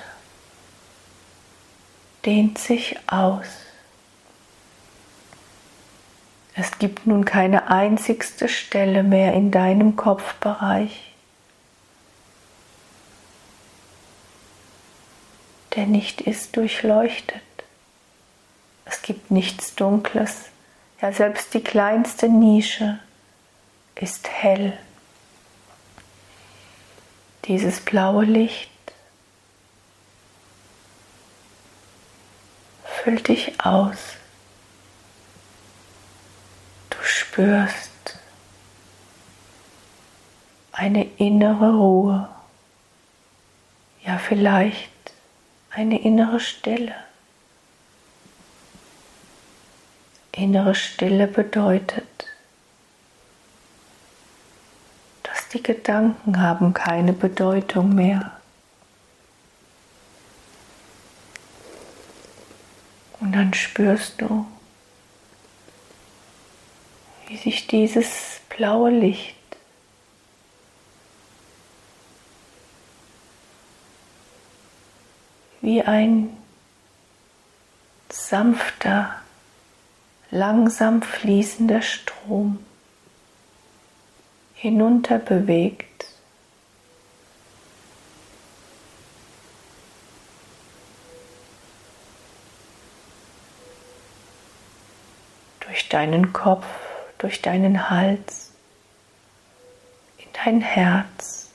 dehnt 2.25 2.59
sich 2.59 2.99
aus. 3.07 3.47
Es 6.55 6.79
gibt 6.79 7.07
nun 7.07 7.27
keine 7.27 7.71
einzigste 7.71 8.49
Stelle 8.49 9.03
mehr 9.03 9.35
in 9.35 9.51
deinem 9.51 9.95
Kopfbereich, 9.95 11.13
der 15.75 15.85
nicht 15.85 16.23
ist 16.23 16.57
durchleuchtet. 16.57 17.43
Es 18.87 19.03
gibt 19.03 19.31
nichts 19.31 19.75
Dunkles. 19.75 20.47
Ja, 21.01 21.13
selbst 21.13 21.53
die 21.53 21.63
kleinste 21.63 22.29
Nische 22.29 22.99
ist 23.95 24.29
hell. 24.29 24.79
Dieses 27.45 27.81
blaue 27.81 28.25
Licht 28.25 28.71
füllt 32.85 33.29
dich 33.29 33.61
aus. 33.61 33.99
Du 36.91 36.97
spürst 37.03 37.91
eine 40.73 41.05
innere 41.17 41.77
Ruhe, 41.77 42.29
ja 44.03 44.19
vielleicht 44.19 44.91
eine 45.71 46.01
innere 46.01 46.41
Stille. 46.41 47.06
Innere 50.37 50.75
Stille 50.75 51.27
bedeutet, 51.27 52.27
dass 55.23 55.49
die 55.49 55.63
Gedanken 55.63 56.41
haben 56.41 56.75
keine 56.75 57.15
Bedeutung 57.15 57.95
mehr. 57.95 58.33
Und 63.19 63.33
dann 63.33 63.55
spürst 63.55 64.21
du, 64.21 64.47
wie 67.29 67.39
sich 67.39 67.67
dieses 67.67 68.41
blaue 68.51 68.91
Licht 68.91 69.35
wie 75.63 75.83
ein 75.83 76.37
sanfter, 78.11 79.23
langsam 80.37 81.01
fließender 81.01 81.81
Strom 81.81 82.59
hinunter 84.55 85.19
bewegt 85.19 86.07
durch 95.61 95.89
deinen 95.89 96.33
Kopf, 96.33 96.67
durch 97.19 97.41
deinen 97.41 97.89
Hals, 97.89 98.53
in 100.19 100.27
dein 100.45 100.61
Herz. 100.61 101.46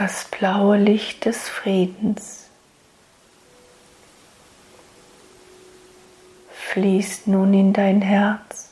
Das 0.00 0.24
blaue 0.24 0.78
Licht 0.78 1.26
des 1.26 1.46
Friedens 1.46 2.46
fließt 6.54 7.26
nun 7.26 7.52
in 7.52 7.74
dein 7.74 8.00
Herz. 8.00 8.70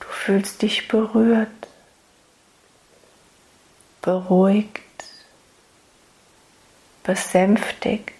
Du 0.00 0.06
fühlst 0.06 0.60
dich 0.60 0.86
berührt 0.86 1.48
beruhigt, 4.02 4.82
besänftigt. 7.04 8.17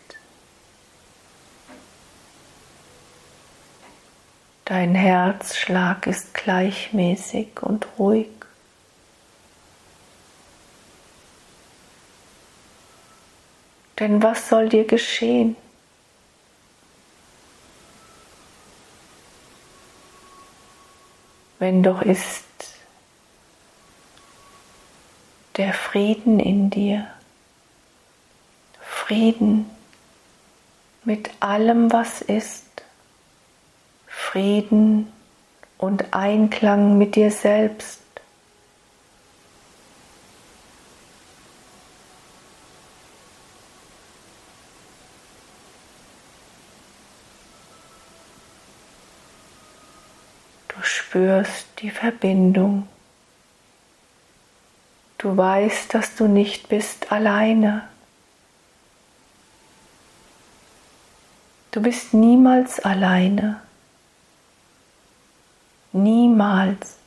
Dein 4.69 4.95
Herzschlag 4.95 6.07
ist 6.07 6.35
gleichmäßig 6.35 7.63
und 7.63 7.87
ruhig. 7.99 8.29
Denn 13.99 14.23
was 14.23 14.51
soll 14.51 14.69
dir 14.69 14.85
geschehen? 14.85 15.57
Wenn 21.59 21.83
doch 21.83 22.03
ist 22.03 22.45
der 25.57 25.73
Frieden 25.73 26.41
in 26.41 26.69
dir. 26.69 27.07
Frieden 28.83 29.65
mit 31.05 31.31
allem, 31.41 31.91
was 31.91 32.21
ist. 32.21 32.68
Frieden 34.39 35.13
und 35.79 36.15
Einklang 36.15 36.97
mit 36.97 37.17
dir 37.17 37.33
selbst. 37.33 38.01
Du 50.69 50.77
spürst 50.83 51.67
die 51.83 51.91
Verbindung 51.91 52.87
Du 55.21 55.37
weißt, 55.37 55.93
dass 55.93 56.15
du 56.15 56.29
nicht 56.29 56.69
bist 56.69 57.11
alleine. 57.11 57.89
Du 61.73 61.83
bist 61.83 62.15
niemals 62.15 62.79
alleine. 62.79 63.61
Niemals. 65.93 66.99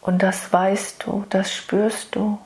Und 0.00 0.22
das 0.22 0.52
weißt 0.52 1.04
du, 1.06 1.24
das 1.30 1.52
spürst 1.52 2.14
du. 2.14 2.38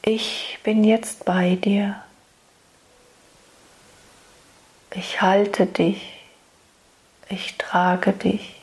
Ich 0.00 0.58
bin 0.62 0.84
jetzt 0.84 1.24
bei 1.24 1.56
dir. 1.56 2.02
Ich 4.92 5.20
halte 5.20 5.66
dich. 5.66 6.00
Ich 7.28 7.58
trage 7.58 8.12
dich. 8.12 8.55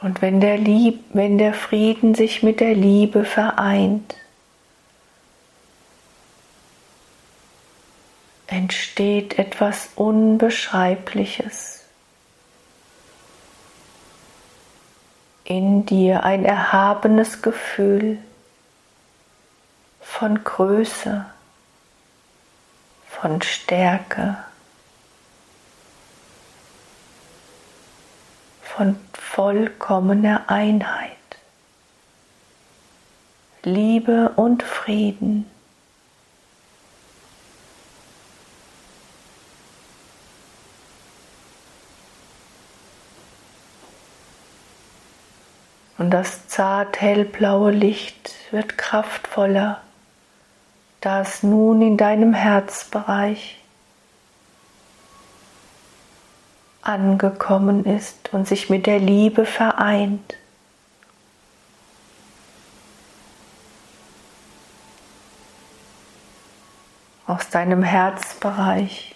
Und 0.00 0.22
wenn 0.22 0.40
der, 0.40 0.56
Lieb, 0.56 1.04
wenn 1.12 1.38
der 1.38 1.54
Frieden 1.54 2.14
sich 2.14 2.42
mit 2.42 2.60
der 2.60 2.74
Liebe 2.74 3.24
vereint, 3.24 4.14
entsteht 8.46 9.38
etwas 9.38 9.90
Unbeschreibliches. 9.96 11.84
In 15.44 15.84
dir 15.86 16.24
ein 16.24 16.44
erhabenes 16.44 17.42
Gefühl 17.42 18.18
von 20.00 20.44
Größe, 20.44 21.26
von 23.08 23.42
Stärke, 23.42 24.36
von 28.78 28.94
vollkommener 29.12 30.44
Einheit, 30.46 31.16
Liebe 33.64 34.28
und 34.36 34.62
Frieden. 34.62 35.50
Und 45.96 46.10
das 46.10 46.46
zart 46.46 47.00
hellblaue 47.00 47.72
Licht 47.72 48.30
wird 48.52 48.78
kraftvoller, 48.78 49.80
da 51.00 51.22
es 51.22 51.42
nun 51.42 51.82
in 51.82 51.96
deinem 51.96 52.32
Herzbereich 52.32 53.58
angekommen 56.88 57.84
ist 57.84 58.32
und 58.32 58.48
sich 58.48 58.70
mit 58.70 58.86
der 58.86 58.98
Liebe 58.98 59.44
vereint. 59.44 60.34
Aus 67.26 67.50
deinem 67.50 67.82
Herzbereich 67.82 69.14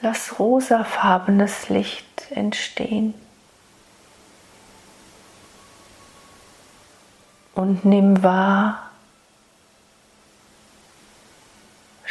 lass 0.00 0.38
rosafarbenes 0.38 1.68
Licht 1.68 2.30
entstehen. 2.30 3.12
Und 7.54 7.84
nimm 7.84 8.22
wahr, 8.22 8.83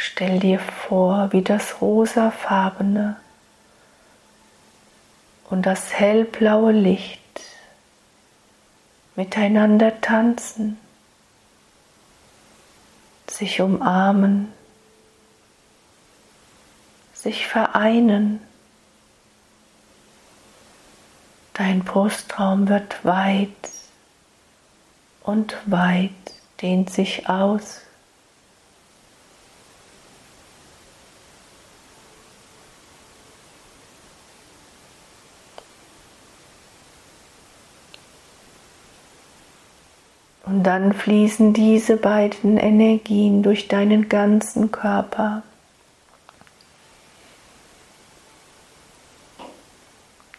Stell 0.06 0.38
dir 0.38 0.58
vor, 0.58 1.32
wie 1.32 1.40
das 1.40 1.80
rosafarbene 1.80 3.16
und 5.48 5.64
das 5.64 5.94
hellblaue 5.94 6.72
Licht 6.72 7.22
miteinander 9.16 10.02
tanzen, 10.02 10.78
sich 13.30 13.62
umarmen, 13.62 14.52
sich 17.14 17.46
vereinen. 17.46 18.40
Dein 21.54 21.82
Brustraum 21.82 22.68
wird 22.68 23.02
weit 23.06 23.70
und 25.22 25.56
weit, 25.64 26.10
dehnt 26.60 26.90
sich 26.90 27.26
aus. 27.26 27.83
Dann 40.64 40.94
fließen 40.94 41.52
diese 41.52 41.98
beiden 41.98 42.56
Energien 42.56 43.42
durch 43.42 43.68
deinen 43.68 44.08
ganzen 44.08 44.72
Körper. 44.72 45.42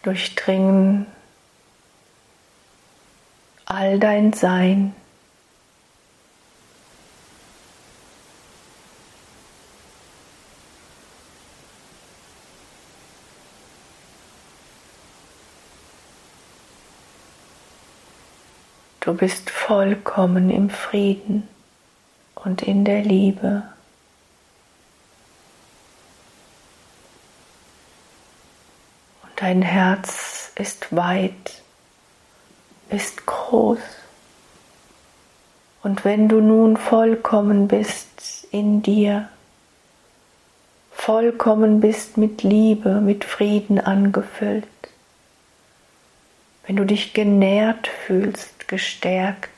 Durchdringen 0.02 1.06
all 3.66 4.00
dein 4.00 4.32
Sein. 4.32 4.96
Bist 19.16 19.50
vollkommen 19.50 20.50
im 20.50 20.70
Frieden 20.70 21.48
und 22.34 22.62
in 22.62 22.84
der 22.84 23.02
Liebe. 23.02 23.62
Und 29.22 29.32
dein 29.36 29.62
Herz 29.62 30.52
ist 30.56 30.94
weit, 30.94 31.62
ist 32.90 33.26
groß. 33.26 33.78
Und 35.82 36.04
wenn 36.04 36.28
du 36.28 36.40
nun 36.40 36.76
vollkommen 36.76 37.68
bist 37.68 38.46
in 38.50 38.82
dir, 38.82 39.28
vollkommen 40.92 41.80
bist 41.80 42.16
mit 42.16 42.42
Liebe, 42.42 43.00
mit 43.00 43.24
Frieden 43.24 43.78
angefüllt, 43.78 44.66
wenn 46.66 46.76
du 46.76 46.84
dich 46.84 47.12
genährt 47.14 47.86
fühlst, 47.86 48.68
gestärkt, 48.68 49.50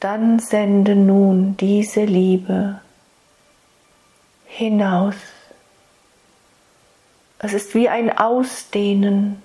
dann 0.00 0.38
sende 0.38 0.94
nun 0.96 1.56
diese 1.56 2.04
Liebe 2.04 2.80
hinaus. 4.46 5.16
Es 7.38 7.52
ist 7.52 7.74
wie 7.74 7.88
ein 7.88 8.16
Ausdehnen 8.16 9.42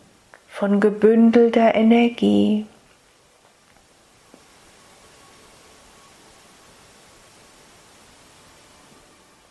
von 0.48 0.80
gebündelter 0.80 1.76
Energie. 1.76 2.66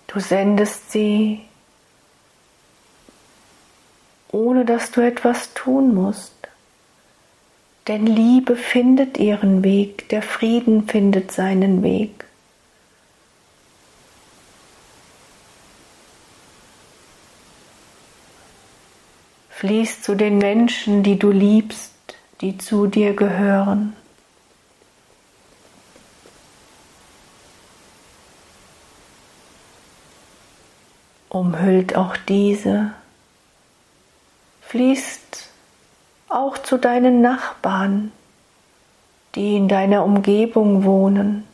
Du 0.06 0.20
sendest 0.20 0.90
sie, 0.92 1.42
ohne 4.32 4.64
dass 4.64 4.90
du 4.90 5.02
etwas 5.02 5.54
tun 5.54 5.94
musst. 5.94 6.32
Denn 7.86 8.06
Liebe 8.06 8.56
findet 8.56 9.18
ihren 9.18 9.62
Weg, 9.62 10.08
der 10.08 10.22
Frieden 10.22 10.88
findet 10.88 11.30
seinen 11.32 11.82
Weg. 11.82 12.24
Fließ 19.50 20.02
zu 20.02 20.16
den 20.16 20.38
Menschen, 20.38 21.02
die 21.02 21.18
du 21.18 21.30
liebst, 21.30 21.92
die 22.40 22.58
zu 22.58 22.88
dir 22.88 23.14
gehören. 23.14 23.94
Umhüllt 31.28 31.96
auch 31.96 32.16
diese, 32.16 32.92
fließt 34.72 35.50
auch 36.30 36.56
zu 36.56 36.78
deinen 36.78 37.20
Nachbarn, 37.20 38.10
die 39.34 39.56
in 39.56 39.68
deiner 39.68 40.02
Umgebung 40.02 40.84
wohnen. 40.84 41.46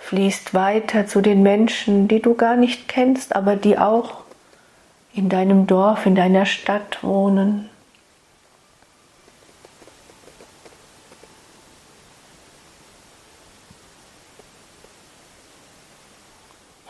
Fließt 0.00 0.52
weiter 0.52 1.06
zu 1.06 1.20
den 1.20 1.44
Menschen, 1.44 2.08
die 2.08 2.20
du 2.20 2.34
gar 2.34 2.56
nicht 2.56 2.88
kennst, 2.88 3.36
aber 3.36 3.54
die 3.54 3.78
auch 3.78 4.24
in 5.14 5.28
deinem 5.28 5.68
Dorf, 5.68 6.06
in 6.06 6.16
deiner 6.16 6.44
Stadt 6.44 7.04
wohnen. 7.04 7.70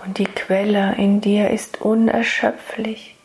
Und 0.05 0.19
die 0.19 0.25
Quelle 0.25 0.97
in 0.97 1.21
dir 1.21 1.51
ist 1.51 1.81
unerschöpflich, 1.81 3.17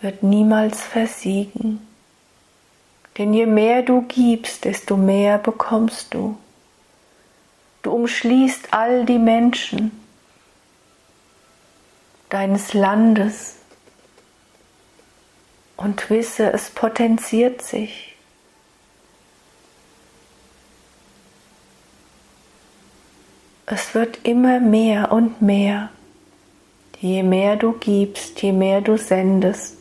wird 0.00 0.22
niemals 0.22 0.80
versiegen. 0.80 1.86
Denn 3.18 3.34
je 3.34 3.44
mehr 3.44 3.82
du 3.82 4.02
gibst, 4.02 4.64
desto 4.64 4.96
mehr 4.96 5.36
bekommst 5.36 6.14
du. 6.14 6.38
Du 7.82 7.92
umschließt 7.92 8.72
all 8.72 9.04
die 9.04 9.18
Menschen 9.18 9.90
deines 12.30 12.72
Landes 12.72 13.56
und 15.76 16.08
wisse, 16.08 16.52
es 16.52 16.70
potenziert 16.70 17.60
sich. 17.60 18.09
Es 23.72 23.94
wird 23.94 24.26
immer 24.26 24.58
mehr 24.58 25.12
und 25.12 25.40
mehr. 25.42 25.90
Je 26.98 27.22
mehr 27.22 27.54
du 27.54 27.70
gibst, 27.74 28.42
je 28.42 28.50
mehr 28.50 28.80
du 28.80 28.98
sendest. 28.98 29.78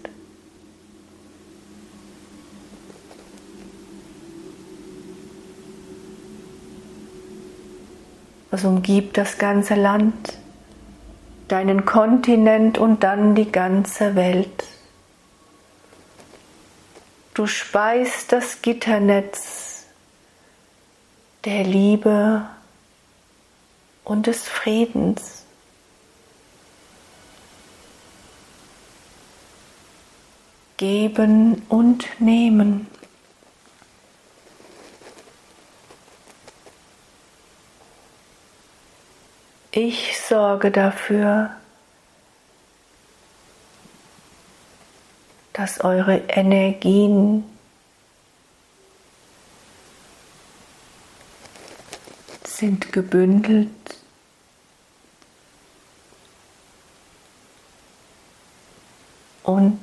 Es 8.52 8.64
umgibt 8.64 9.18
das 9.18 9.40
ganze 9.40 9.74
Land, 9.74 10.38
deinen 11.48 11.84
Kontinent 11.86 12.78
und 12.78 13.02
dann 13.02 13.34
die 13.34 13.52
ganze 13.52 14.14
Welt. 14.14 14.66
Du 17.34 17.48
speist 17.48 18.32
das 18.34 18.62
Gitternetz 18.62 19.88
der 21.44 21.64
Liebe 21.64 22.46
und 24.10 24.26
des 24.26 24.42
Friedens. 24.44 25.46
Geben 30.78 31.62
und 31.70 32.08
nehmen. 32.20 32.88
Ich 39.72 40.20
sorge 40.20 40.72
dafür, 40.72 41.52
dass 45.54 45.82
eure 45.82 46.18
Energien 46.30 47.44
sind 52.46 52.92
gebündelt 52.92 53.70
und 59.44 59.80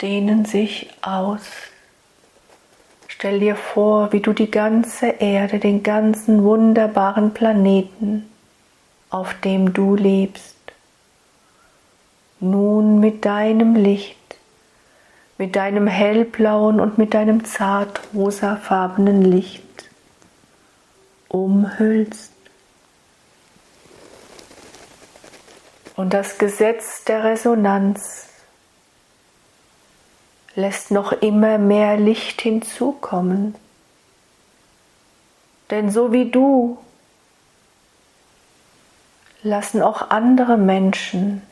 dehnen 0.00 0.44
sich 0.44 0.90
aus. 1.02 1.42
Stell 3.08 3.40
dir 3.40 3.56
vor, 3.56 4.12
wie 4.12 4.20
du 4.20 4.32
die 4.32 4.50
ganze 4.50 5.06
Erde, 5.06 5.58
den 5.58 5.82
ganzen 5.82 6.44
wunderbaren 6.44 7.32
Planeten, 7.32 8.30
auf 9.08 9.34
dem 9.40 9.72
du 9.72 9.96
lebst, 9.96 10.54
nun 12.40 13.00
mit 13.00 13.24
deinem 13.24 13.74
Licht, 13.74 14.36
mit 15.38 15.56
deinem 15.56 15.86
hellblauen 15.86 16.78
und 16.78 16.98
mit 16.98 17.14
deinem 17.14 17.44
zart 17.44 18.00
rosafarbenen 18.12 19.22
Licht 19.22 19.88
umhüllst. 21.28 22.32
Und 25.94 26.12
das 26.12 26.36
Gesetz 26.36 27.04
der 27.04 27.24
Resonanz 27.24 28.28
lässt 30.56 30.90
noch 30.90 31.12
immer 31.12 31.58
mehr 31.58 31.96
Licht 31.96 32.40
hinzukommen. 32.40 33.54
Denn 35.70 35.90
so 35.92 36.12
wie 36.12 36.30
du 36.30 36.78
lassen 39.42 39.82
auch 39.82 40.10
andere 40.10 40.56
Menschen 40.56 41.42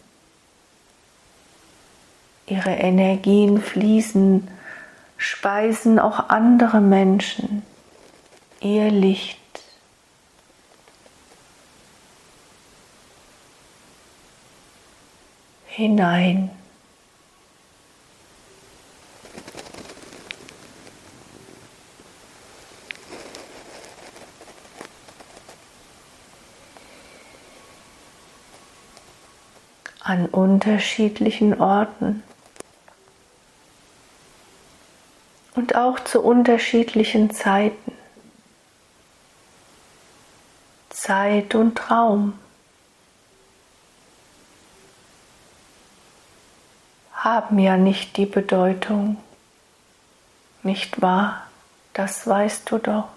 ihre 2.47 2.73
Energien 2.73 3.63
fließen, 3.63 4.49
speisen 5.17 6.01
auch 6.01 6.29
andere 6.29 6.81
Menschen 6.81 7.63
ihr 8.61 8.91
Licht. 8.91 9.39
hinein. 15.75 16.51
An 30.05 30.27
unterschiedlichen 30.27 31.59
Orten 31.59 32.23
und 35.55 35.77
auch 35.77 35.99
zu 36.01 36.21
unterschiedlichen 36.21 37.31
Zeiten. 37.31 37.93
Zeit 40.91 41.55
und 41.55 41.91
Raum 41.91 42.39
haben 47.13 47.59
ja 47.59 47.79
nicht 47.79 48.17
die 48.19 48.27
Bedeutung, 48.27 49.17
nicht 50.63 51.01
wahr? 51.01 51.47
Das 51.95 52.27
weißt 52.27 52.71
du 52.71 52.79
doch. 52.79 53.09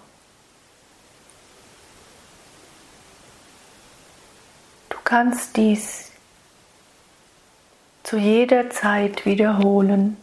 Du 4.88 4.96
kannst 5.04 5.56
dies 5.56 6.07
zu 8.08 8.16
jeder 8.16 8.70
Zeit 8.70 9.26
wiederholen. 9.26 10.16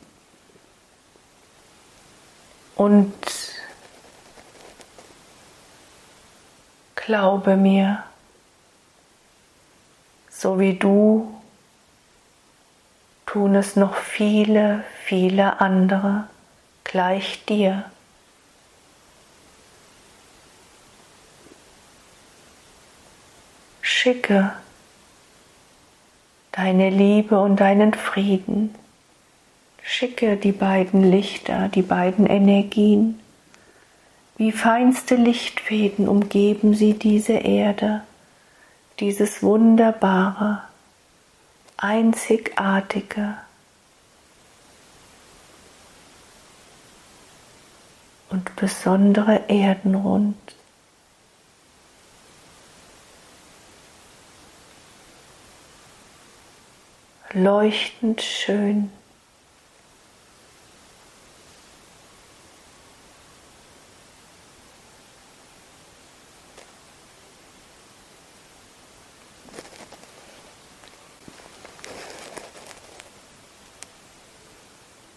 Und 2.75 3.13
glaube 6.95 7.55
mir, 7.55 8.03
so 10.31 10.59
wie 10.59 10.73
du 10.73 11.39
tun 13.27 13.53
es 13.53 13.75
noch 13.75 13.97
viele, 13.97 14.83
viele 15.03 15.61
andere 15.61 16.27
gleich 16.83 17.45
dir. 17.45 17.91
Schicke 23.83 24.53
deine 26.55 26.89
Liebe 26.89 27.37
und 27.39 27.59
deinen 27.59 27.93
Frieden. 27.93 28.73
Schicke 29.83 30.37
die 30.37 30.53
beiden 30.53 31.03
Lichter, 31.03 31.67
die 31.67 31.81
beiden 31.81 32.25
Energien. 32.25 33.19
Wie 34.37 34.51
feinste 34.51 35.15
Lichtfäden 35.15 36.07
umgeben 36.07 36.73
sie 36.73 36.93
diese 36.93 37.33
Erde, 37.33 38.01
dieses 38.99 39.43
wunderbare, 39.43 40.61
einzigartige 41.77 43.35
und 48.29 48.55
besondere 48.55 49.49
Erdenrund. 49.49 50.35
Leuchtend 57.35 58.21
schön. 58.21 58.89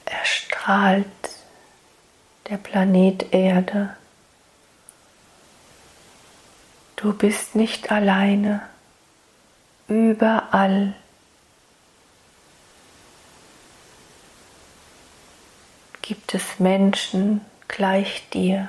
erstrahlt 0.04 1.06
der 2.48 2.56
Planet 2.56 3.32
Erde. 3.32 3.96
Du 6.96 7.12
bist 7.12 7.54
nicht 7.54 7.90
alleine. 7.92 8.68
Überall 9.86 10.94
gibt 16.08 16.34
es 16.34 16.47
Menschen 16.58 17.40
gleich 17.68 18.28
dir. 18.30 18.68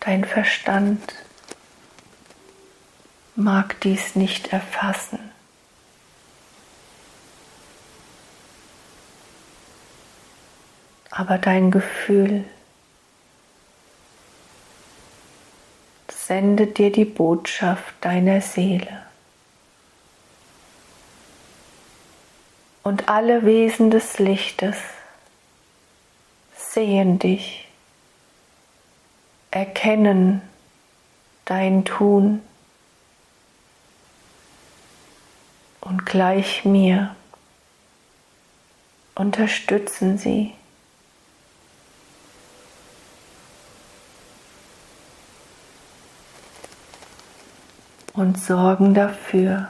Dein 0.00 0.24
Verstand 0.24 1.00
mag 3.34 3.80
dies 3.80 4.16
nicht 4.16 4.52
erfassen. 4.52 5.18
aber 11.14 11.38
dein 11.38 11.70
Gefühl 11.70 12.44
sendet 16.08 16.78
dir 16.78 16.90
die 16.90 17.04
Botschaft 17.04 17.94
deiner 18.00 18.40
Seele. 18.40 19.02
Und 22.84 23.08
alle 23.08 23.44
Wesen 23.44 23.90
des 23.90 24.18
Lichtes 24.18 24.76
sehen 26.54 27.18
dich, 27.18 27.66
erkennen 29.50 30.42
dein 31.46 31.84
Tun 31.84 32.40
und 35.80 36.06
gleich 36.06 36.64
mir 36.64 37.16
unterstützen 39.14 40.18
sie. 40.18 40.54
und 48.14 48.38
sorgen 48.38 48.94
dafür, 48.94 49.68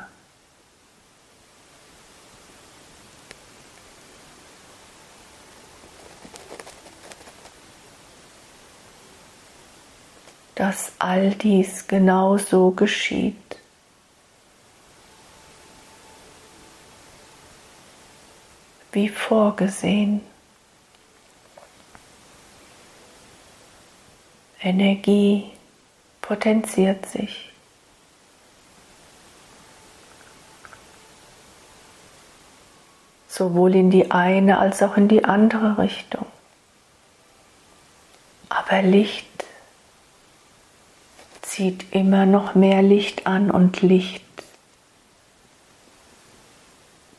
dass 10.55 10.93
all 10.99 11.31
dies 11.31 11.87
genau 11.87 12.39
so 12.39 12.71
geschieht. 12.71 13.37
wie 18.95 19.09
vorgesehen. 19.09 20.21
Energie 24.63 25.51
potenziert 26.21 27.07
sich. 27.07 27.51
sowohl 33.27 33.75
in 33.75 33.91
die 33.91 34.13
eine 34.13 34.61
als 34.61 34.81
auch 34.81 34.97
in 34.97 35.09
die 35.09 35.25
andere 35.25 35.77
Richtung. 35.77 36.25
Aber 38.49 38.81
Licht 38.81 39.45
zieht 41.55 41.93
immer 41.93 42.27
noch 42.27 42.57
mehr 42.57 42.83
Licht 42.83 43.29
an 43.29 43.49
und 43.49 43.81
Licht 43.81 44.25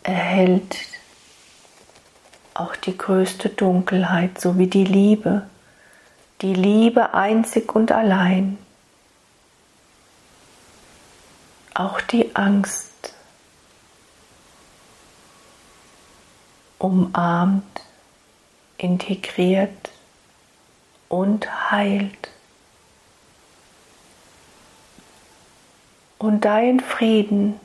erhält 0.04 0.76
auch 2.54 2.76
die 2.76 2.98
größte 2.98 3.48
Dunkelheit, 3.48 4.42
so 4.42 4.58
wie 4.58 4.68
die 4.68 4.84
Liebe, 4.84 5.48
die 6.42 6.54
Liebe 6.54 7.14
einzig 7.14 7.74
und 7.74 7.94
allein, 7.94 8.58
auch 11.74 12.02
die 12.02 12.36
Angst 12.36 13.14
umarmt, 16.78 17.64
integriert 18.78 19.92
und 21.08 21.72
heilt. 21.72 22.35
Und 26.26 26.44
dein 26.44 26.80
Frieden, 26.80 27.60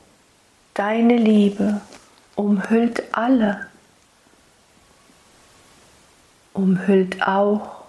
deine 0.75 1.17
Liebe 1.17 1.81
umhüllt 2.35 3.01
alle, 3.11 3.65
umhüllt 6.53 7.27
auch 7.27 7.81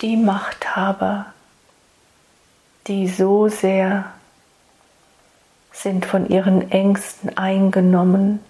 die 0.00 0.16
Machthaber, 0.16 1.26
die 2.86 3.06
so 3.06 3.48
sehr 3.48 4.10
sind 5.72 6.06
von 6.06 6.30
ihren 6.30 6.70
Ängsten 6.70 7.36
eingenommen, 7.36 8.40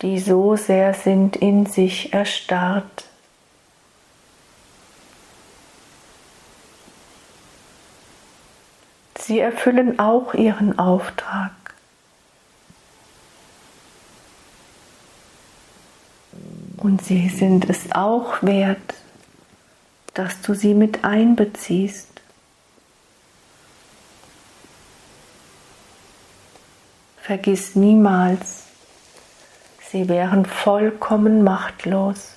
die 0.00 0.20
so 0.20 0.56
sehr 0.56 0.94
sind 0.94 1.36
in 1.36 1.66
sich 1.66 2.14
erstarrt. 2.14 3.04
Sie 9.26 9.40
erfüllen 9.40 9.98
auch 9.98 10.34
ihren 10.34 10.78
Auftrag. 10.78 11.50
Und 16.76 17.04
sie 17.04 17.28
sind 17.28 17.68
es 17.68 17.90
auch 17.90 18.40
wert, 18.44 18.94
dass 20.14 20.42
du 20.42 20.54
sie 20.54 20.74
mit 20.74 21.02
einbeziehst. 21.04 22.20
Vergiss 27.16 27.74
niemals, 27.74 28.66
sie 29.90 30.08
wären 30.08 30.46
vollkommen 30.46 31.42
machtlos, 31.42 32.34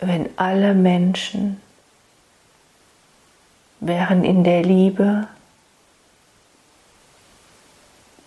wenn 0.00 0.30
alle 0.38 0.72
Menschen 0.72 1.60
wären 3.86 4.24
in 4.24 4.44
der 4.44 4.62
Liebe 4.62 5.28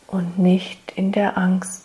und 0.07 0.37
nicht 0.37 0.91
in 0.95 1.11
der 1.11 1.37
Angst. 1.37 1.83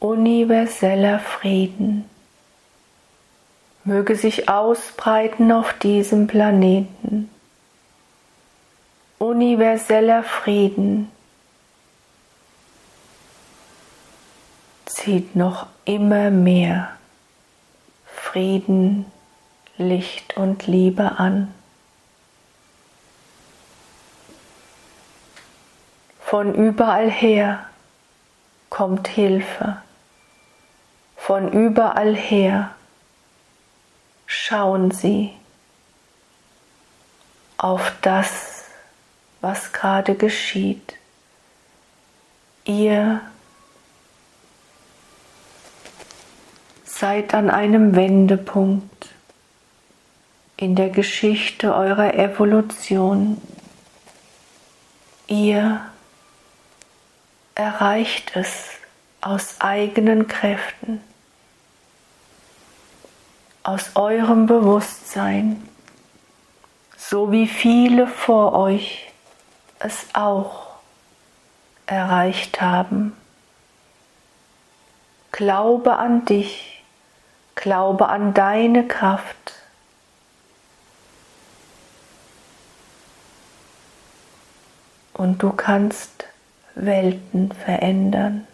Universeller 0.00 1.18
Frieden 1.18 2.08
möge 3.84 4.16
sich 4.16 4.48
ausbreiten 4.48 5.52
auf 5.52 5.72
diesem 5.74 6.26
Planeten. 6.26 7.30
Universeller 9.18 10.22
Frieden 10.22 11.10
zieht 14.86 15.36
noch 15.36 15.66
immer 15.84 16.30
mehr 16.30 16.97
Frieden, 18.38 19.10
Licht 19.78 20.36
und 20.36 20.68
Liebe 20.68 21.18
an. 21.18 21.52
Von 26.20 26.54
überall 26.54 27.10
her 27.10 27.68
kommt 28.70 29.08
Hilfe. 29.08 29.82
Von 31.16 31.50
überall 31.50 32.14
her 32.14 32.76
schauen 34.26 34.92
Sie 34.92 35.32
auf 37.56 37.92
das, 38.02 38.66
was 39.40 39.72
gerade 39.72 40.14
geschieht. 40.14 40.94
Ihr 42.64 43.20
seid 46.98 47.32
an 47.32 47.48
einem 47.48 47.94
Wendepunkt 47.94 49.08
in 50.56 50.74
der 50.74 50.88
Geschichte 50.90 51.72
eurer 51.72 52.14
Evolution. 52.14 53.40
Ihr 55.28 55.80
erreicht 57.54 58.32
es 58.34 58.70
aus 59.20 59.60
eigenen 59.60 60.26
Kräften 60.26 61.00
aus 63.68 63.90
eurem 63.96 64.46
Bewusstsein, 64.46 65.68
so 66.96 67.30
wie 67.30 67.46
viele 67.46 68.06
vor 68.06 68.54
euch 68.54 69.12
es 69.78 70.06
auch 70.14 70.68
erreicht 71.84 72.62
haben. 72.62 73.14
Glaube 75.32 75.96
an 75.96 76.24
dich, 76.24 76.77
glaube 77.58 78.08
an 78.08 78.34
deine 78.34 78.86
Kraft. 78.86 79.52
Und 85.12 85.42
du 85.42 85.50
kannst 85.50 86.26
Welten 86.74 87.52
verändern. 87.52 88.46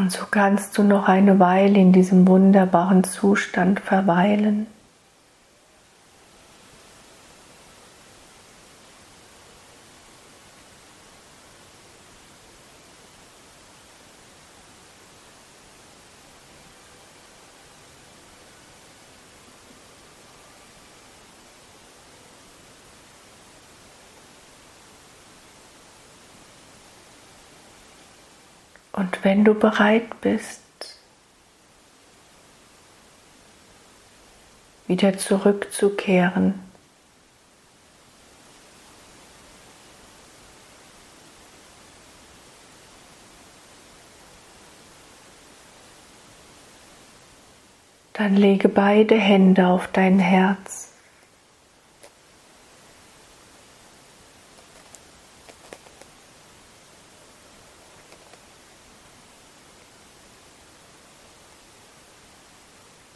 Und 0.00 0.10
so 0.10 0.24
kannst 0.30 0.78
du 0.78 0.82
noch 0.82 1.08
eine 1.08 1.38
Weile 1.38 1.78
in 1.78 1.92
diesem 1.92 2.26
wunderbaren 2.26 3.04
Zustand 3.04 3.80
verweilen. 3.80 4.66
Wenn 29.22 29.44
du 29.44 29.54
bereit 29.54 30.20
bist, 30.22 30.62
wieder 34.86 35.18
zurückzukehren, 35.18 36.54
dann 48.14 48.36
lege 48.36 48.68
beide 48.68 49.16
Hände 49.16 49.66
auf 49.66 49.86
dein 49.88 50.18
Herz. 50.18 50.89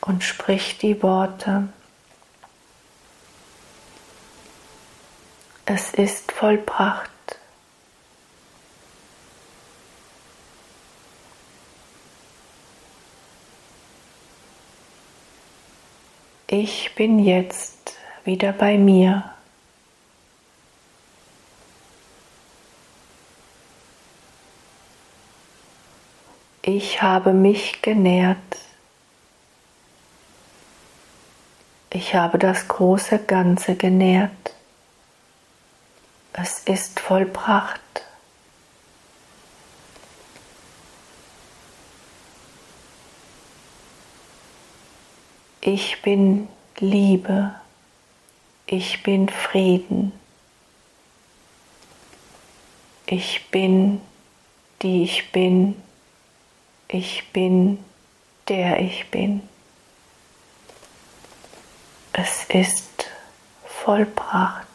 Und 0.04 0.22
sprich 0.22 0.76
die 0.78 1.02
Worte. 1.02 1.68
Es 5.64 5.94
ist 5.94 6.30
vollbracht. 6.30 7.10
Ich 16.46 16.94
bin 16.94 17.18
jetzt 17.18 17.96
wieder 18.24 18.52
bei 18.52 18.76
mir. 18.76 19.30
Ich 26.60 27.00
habe 27.00 27.32
mich 27.32 27.80
genährt. 27.80 28.38
Ich 31.96 32.12
habe 32.16 32.40
das 32.40 32.66
große 32.66 33.20
Ganze 33.20 33.76
genährt. 33.76 34.52
Es 36.32 36.58
ist 36.64 36.98
vollbracht. 36.98 37.80
Ich 45.60 46.02
bin 46.02 46.48
Liebe. 46.80 47.54
Ich 48.66 49.04
bin 49.04 49.28
Frieden. 49.28 50.10
Ich 53.06 53.48
bin, 53.52 54.00
die 54.82 55.04
ich 55.04 55.30
bin. 55.30 55.80
Ich 56.88 57.30
bin, 57.32 57.78
der 58.48 58.80
ich 58.80 59.08
bin. 59.12 59.48
Es 62.16 62.44
ist 62.44 63.10
vollbracht. 63.66 64.68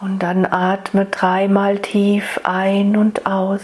Und 0.00 0.20
dann 0.20 0.46
atme 0.46 1.04
dreimal 1.04 1.78
tief 1.78 2.40
ein 2.42 2.96
und 2.96 3.26
aus. 3.26 3.60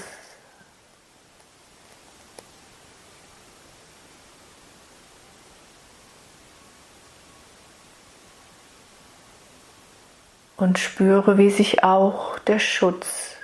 Und 10.58 10.78
spüre, 10.78 11.38
wie 11.38 11.50
sich 11.50 11.82
auch 11.82 12.38
der 12.40 12.58
Schutz 12.58 13.35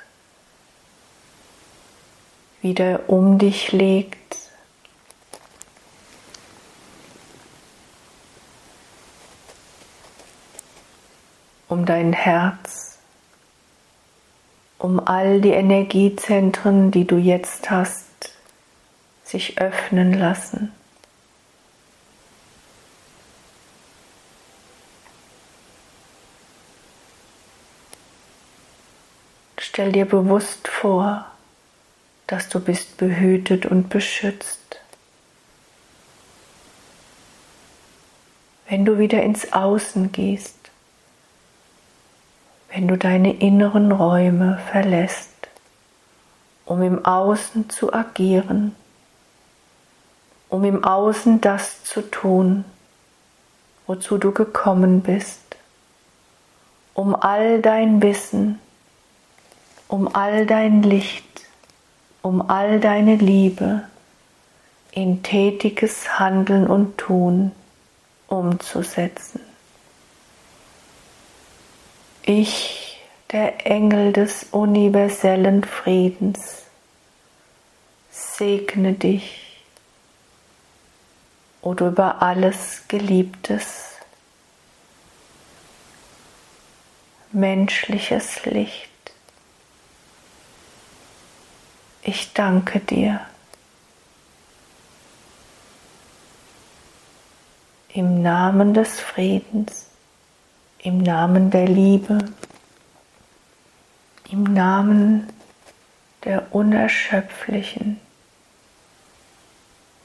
wieder 2.63 3.09
um 3.09 3.39
dich 3.39 3.73
legt. 3.73 4.19
Um 11.69 11.87
dein 11.87 12.13
Herz, 12.13 12.99
um 14.79 15.01
all 15.01 15.41
die 15.41 15.53
Energiezentren, 15.53 16.91
die 16.91 17.07
du 17.07 17.17
jetzt 17.17 17.71
hast, 17.71 18.37
sich 19.25 19.59
öffnen 19.59 20.13
lassen. 20.13 20.73
Stell 29.59 29.93
dir 29.93 30.05
bewusst 30.05 30.69
vor, 30.69 31.32
dass 32.33 32.49
du 32.49 32.61
bist 32.61 32.97
behütet 32.97 33.67
und 33.67 33.91
beschützt. 33.91 34.81
Wenn 38.67 38.87
du 38.87 38.99
wieder 38.99 39.23
ins 39.23 39.53
Außen 39.53 40.13
gehst, 40.13 40.57
wenn 42.71 42.89
du 42.89 42.97
deine 42.97 43.35
inneren 43.35 43.93
Räume 43.93 44.59
verlässt, 44.71 45.29
um 46.65 46.81
im 46.81 47.05
Außen 47.05 47.69
zu 47.69 47.93
agieren, 47.93 48.75
um 50.49 50.65
im 50.65 50.85
Außen 50.85 51.43
das 51.43 51.85
zu 51.85 52.01
tun, 52.01 52.65
wozu 53.87 54.17
du 54.17 54.33
gekommen 54.33 55.03
bist, 55.03 55.57
um 56.95 57.15
all 57.15 57.61
dein 57.61 58.01
Wissen, 58.01 58.59
um 59.87 60.09
all 60.15 60.47
dein 60.47 60.83
Licht 60.83 61.33
um 62.23 62.41
all 62.49 62.79
deine 62.79 63.17
Liebe 63.17 63.83
in 64.93 65.23
tätiges 65.23 66.19
Handeln 66.19 66.67
und 66.67 66.99
Tun 66.99 67.53
umzusetzen. 68.29 69.41
Ich, 72.23 73.01
der 73.33 73.67
Engel 73.67 74.13
des 74.13 74.45
universellen 74.53 75.65
Friedens, 75.65 76.63
segne 78.11 78.93
dich, 78.93 79.61
o 81.63 81.75
du 81.75 81.89
über 81.89 82.23
alles 82.23 82.85
Geliebtes, 82.87 83.97
menschliches 87.33 88.45
Licht. 88.45 88.92
Ich 92.15 92.35
danke 92.35 92.79
dir. 92.79 93.21
Im 97.89 98.21
Namen 98.21 98.75
des 98.75 99.01
Friedens, 99.01 99.87
im 100.81 100.99
Namen 100.99 101.51
der 101.51 101.67
Liebe, 101.67 102.19
im 104.31 104.43
Namen 104.43 105.27
der 106.25 106.55
unerschöpflichen, 106.55 107.99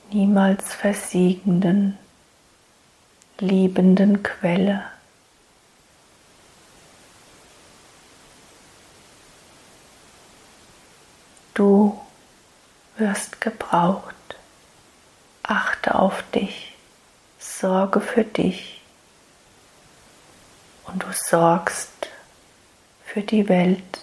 niemals 0.10 0.74
versiegenden, 0.76 1.98
liebenden 3.40 4.24
Quelle. 4.24 4.86
Du 11.58 12.00
wirst 12.98 13.37
gebraucht. 13.50 14.14
Achte 15.44 15.96
auf 15.96 16.24
dich. 16.36 16.74
Sorge 17.40 18.02
für 18.02 18.26
dich. 18.26 18.82
Und 20.86 21.04
du 21.04 21.08
sorgst 21.14 22.10
für 23.06 23.22
die 23.22 23.48
Welt. 23.48 24.00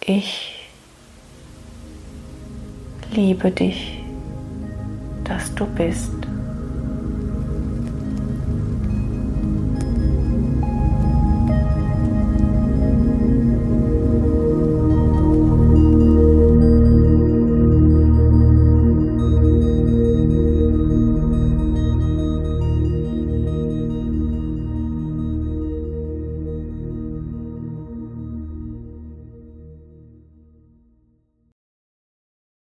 Ich 0.00 0.68
liebe 3.12 3.50
dich, 3.52 4.00
dass 5.24 5.54
du 5.54 5.66
bist. 5.66 6.17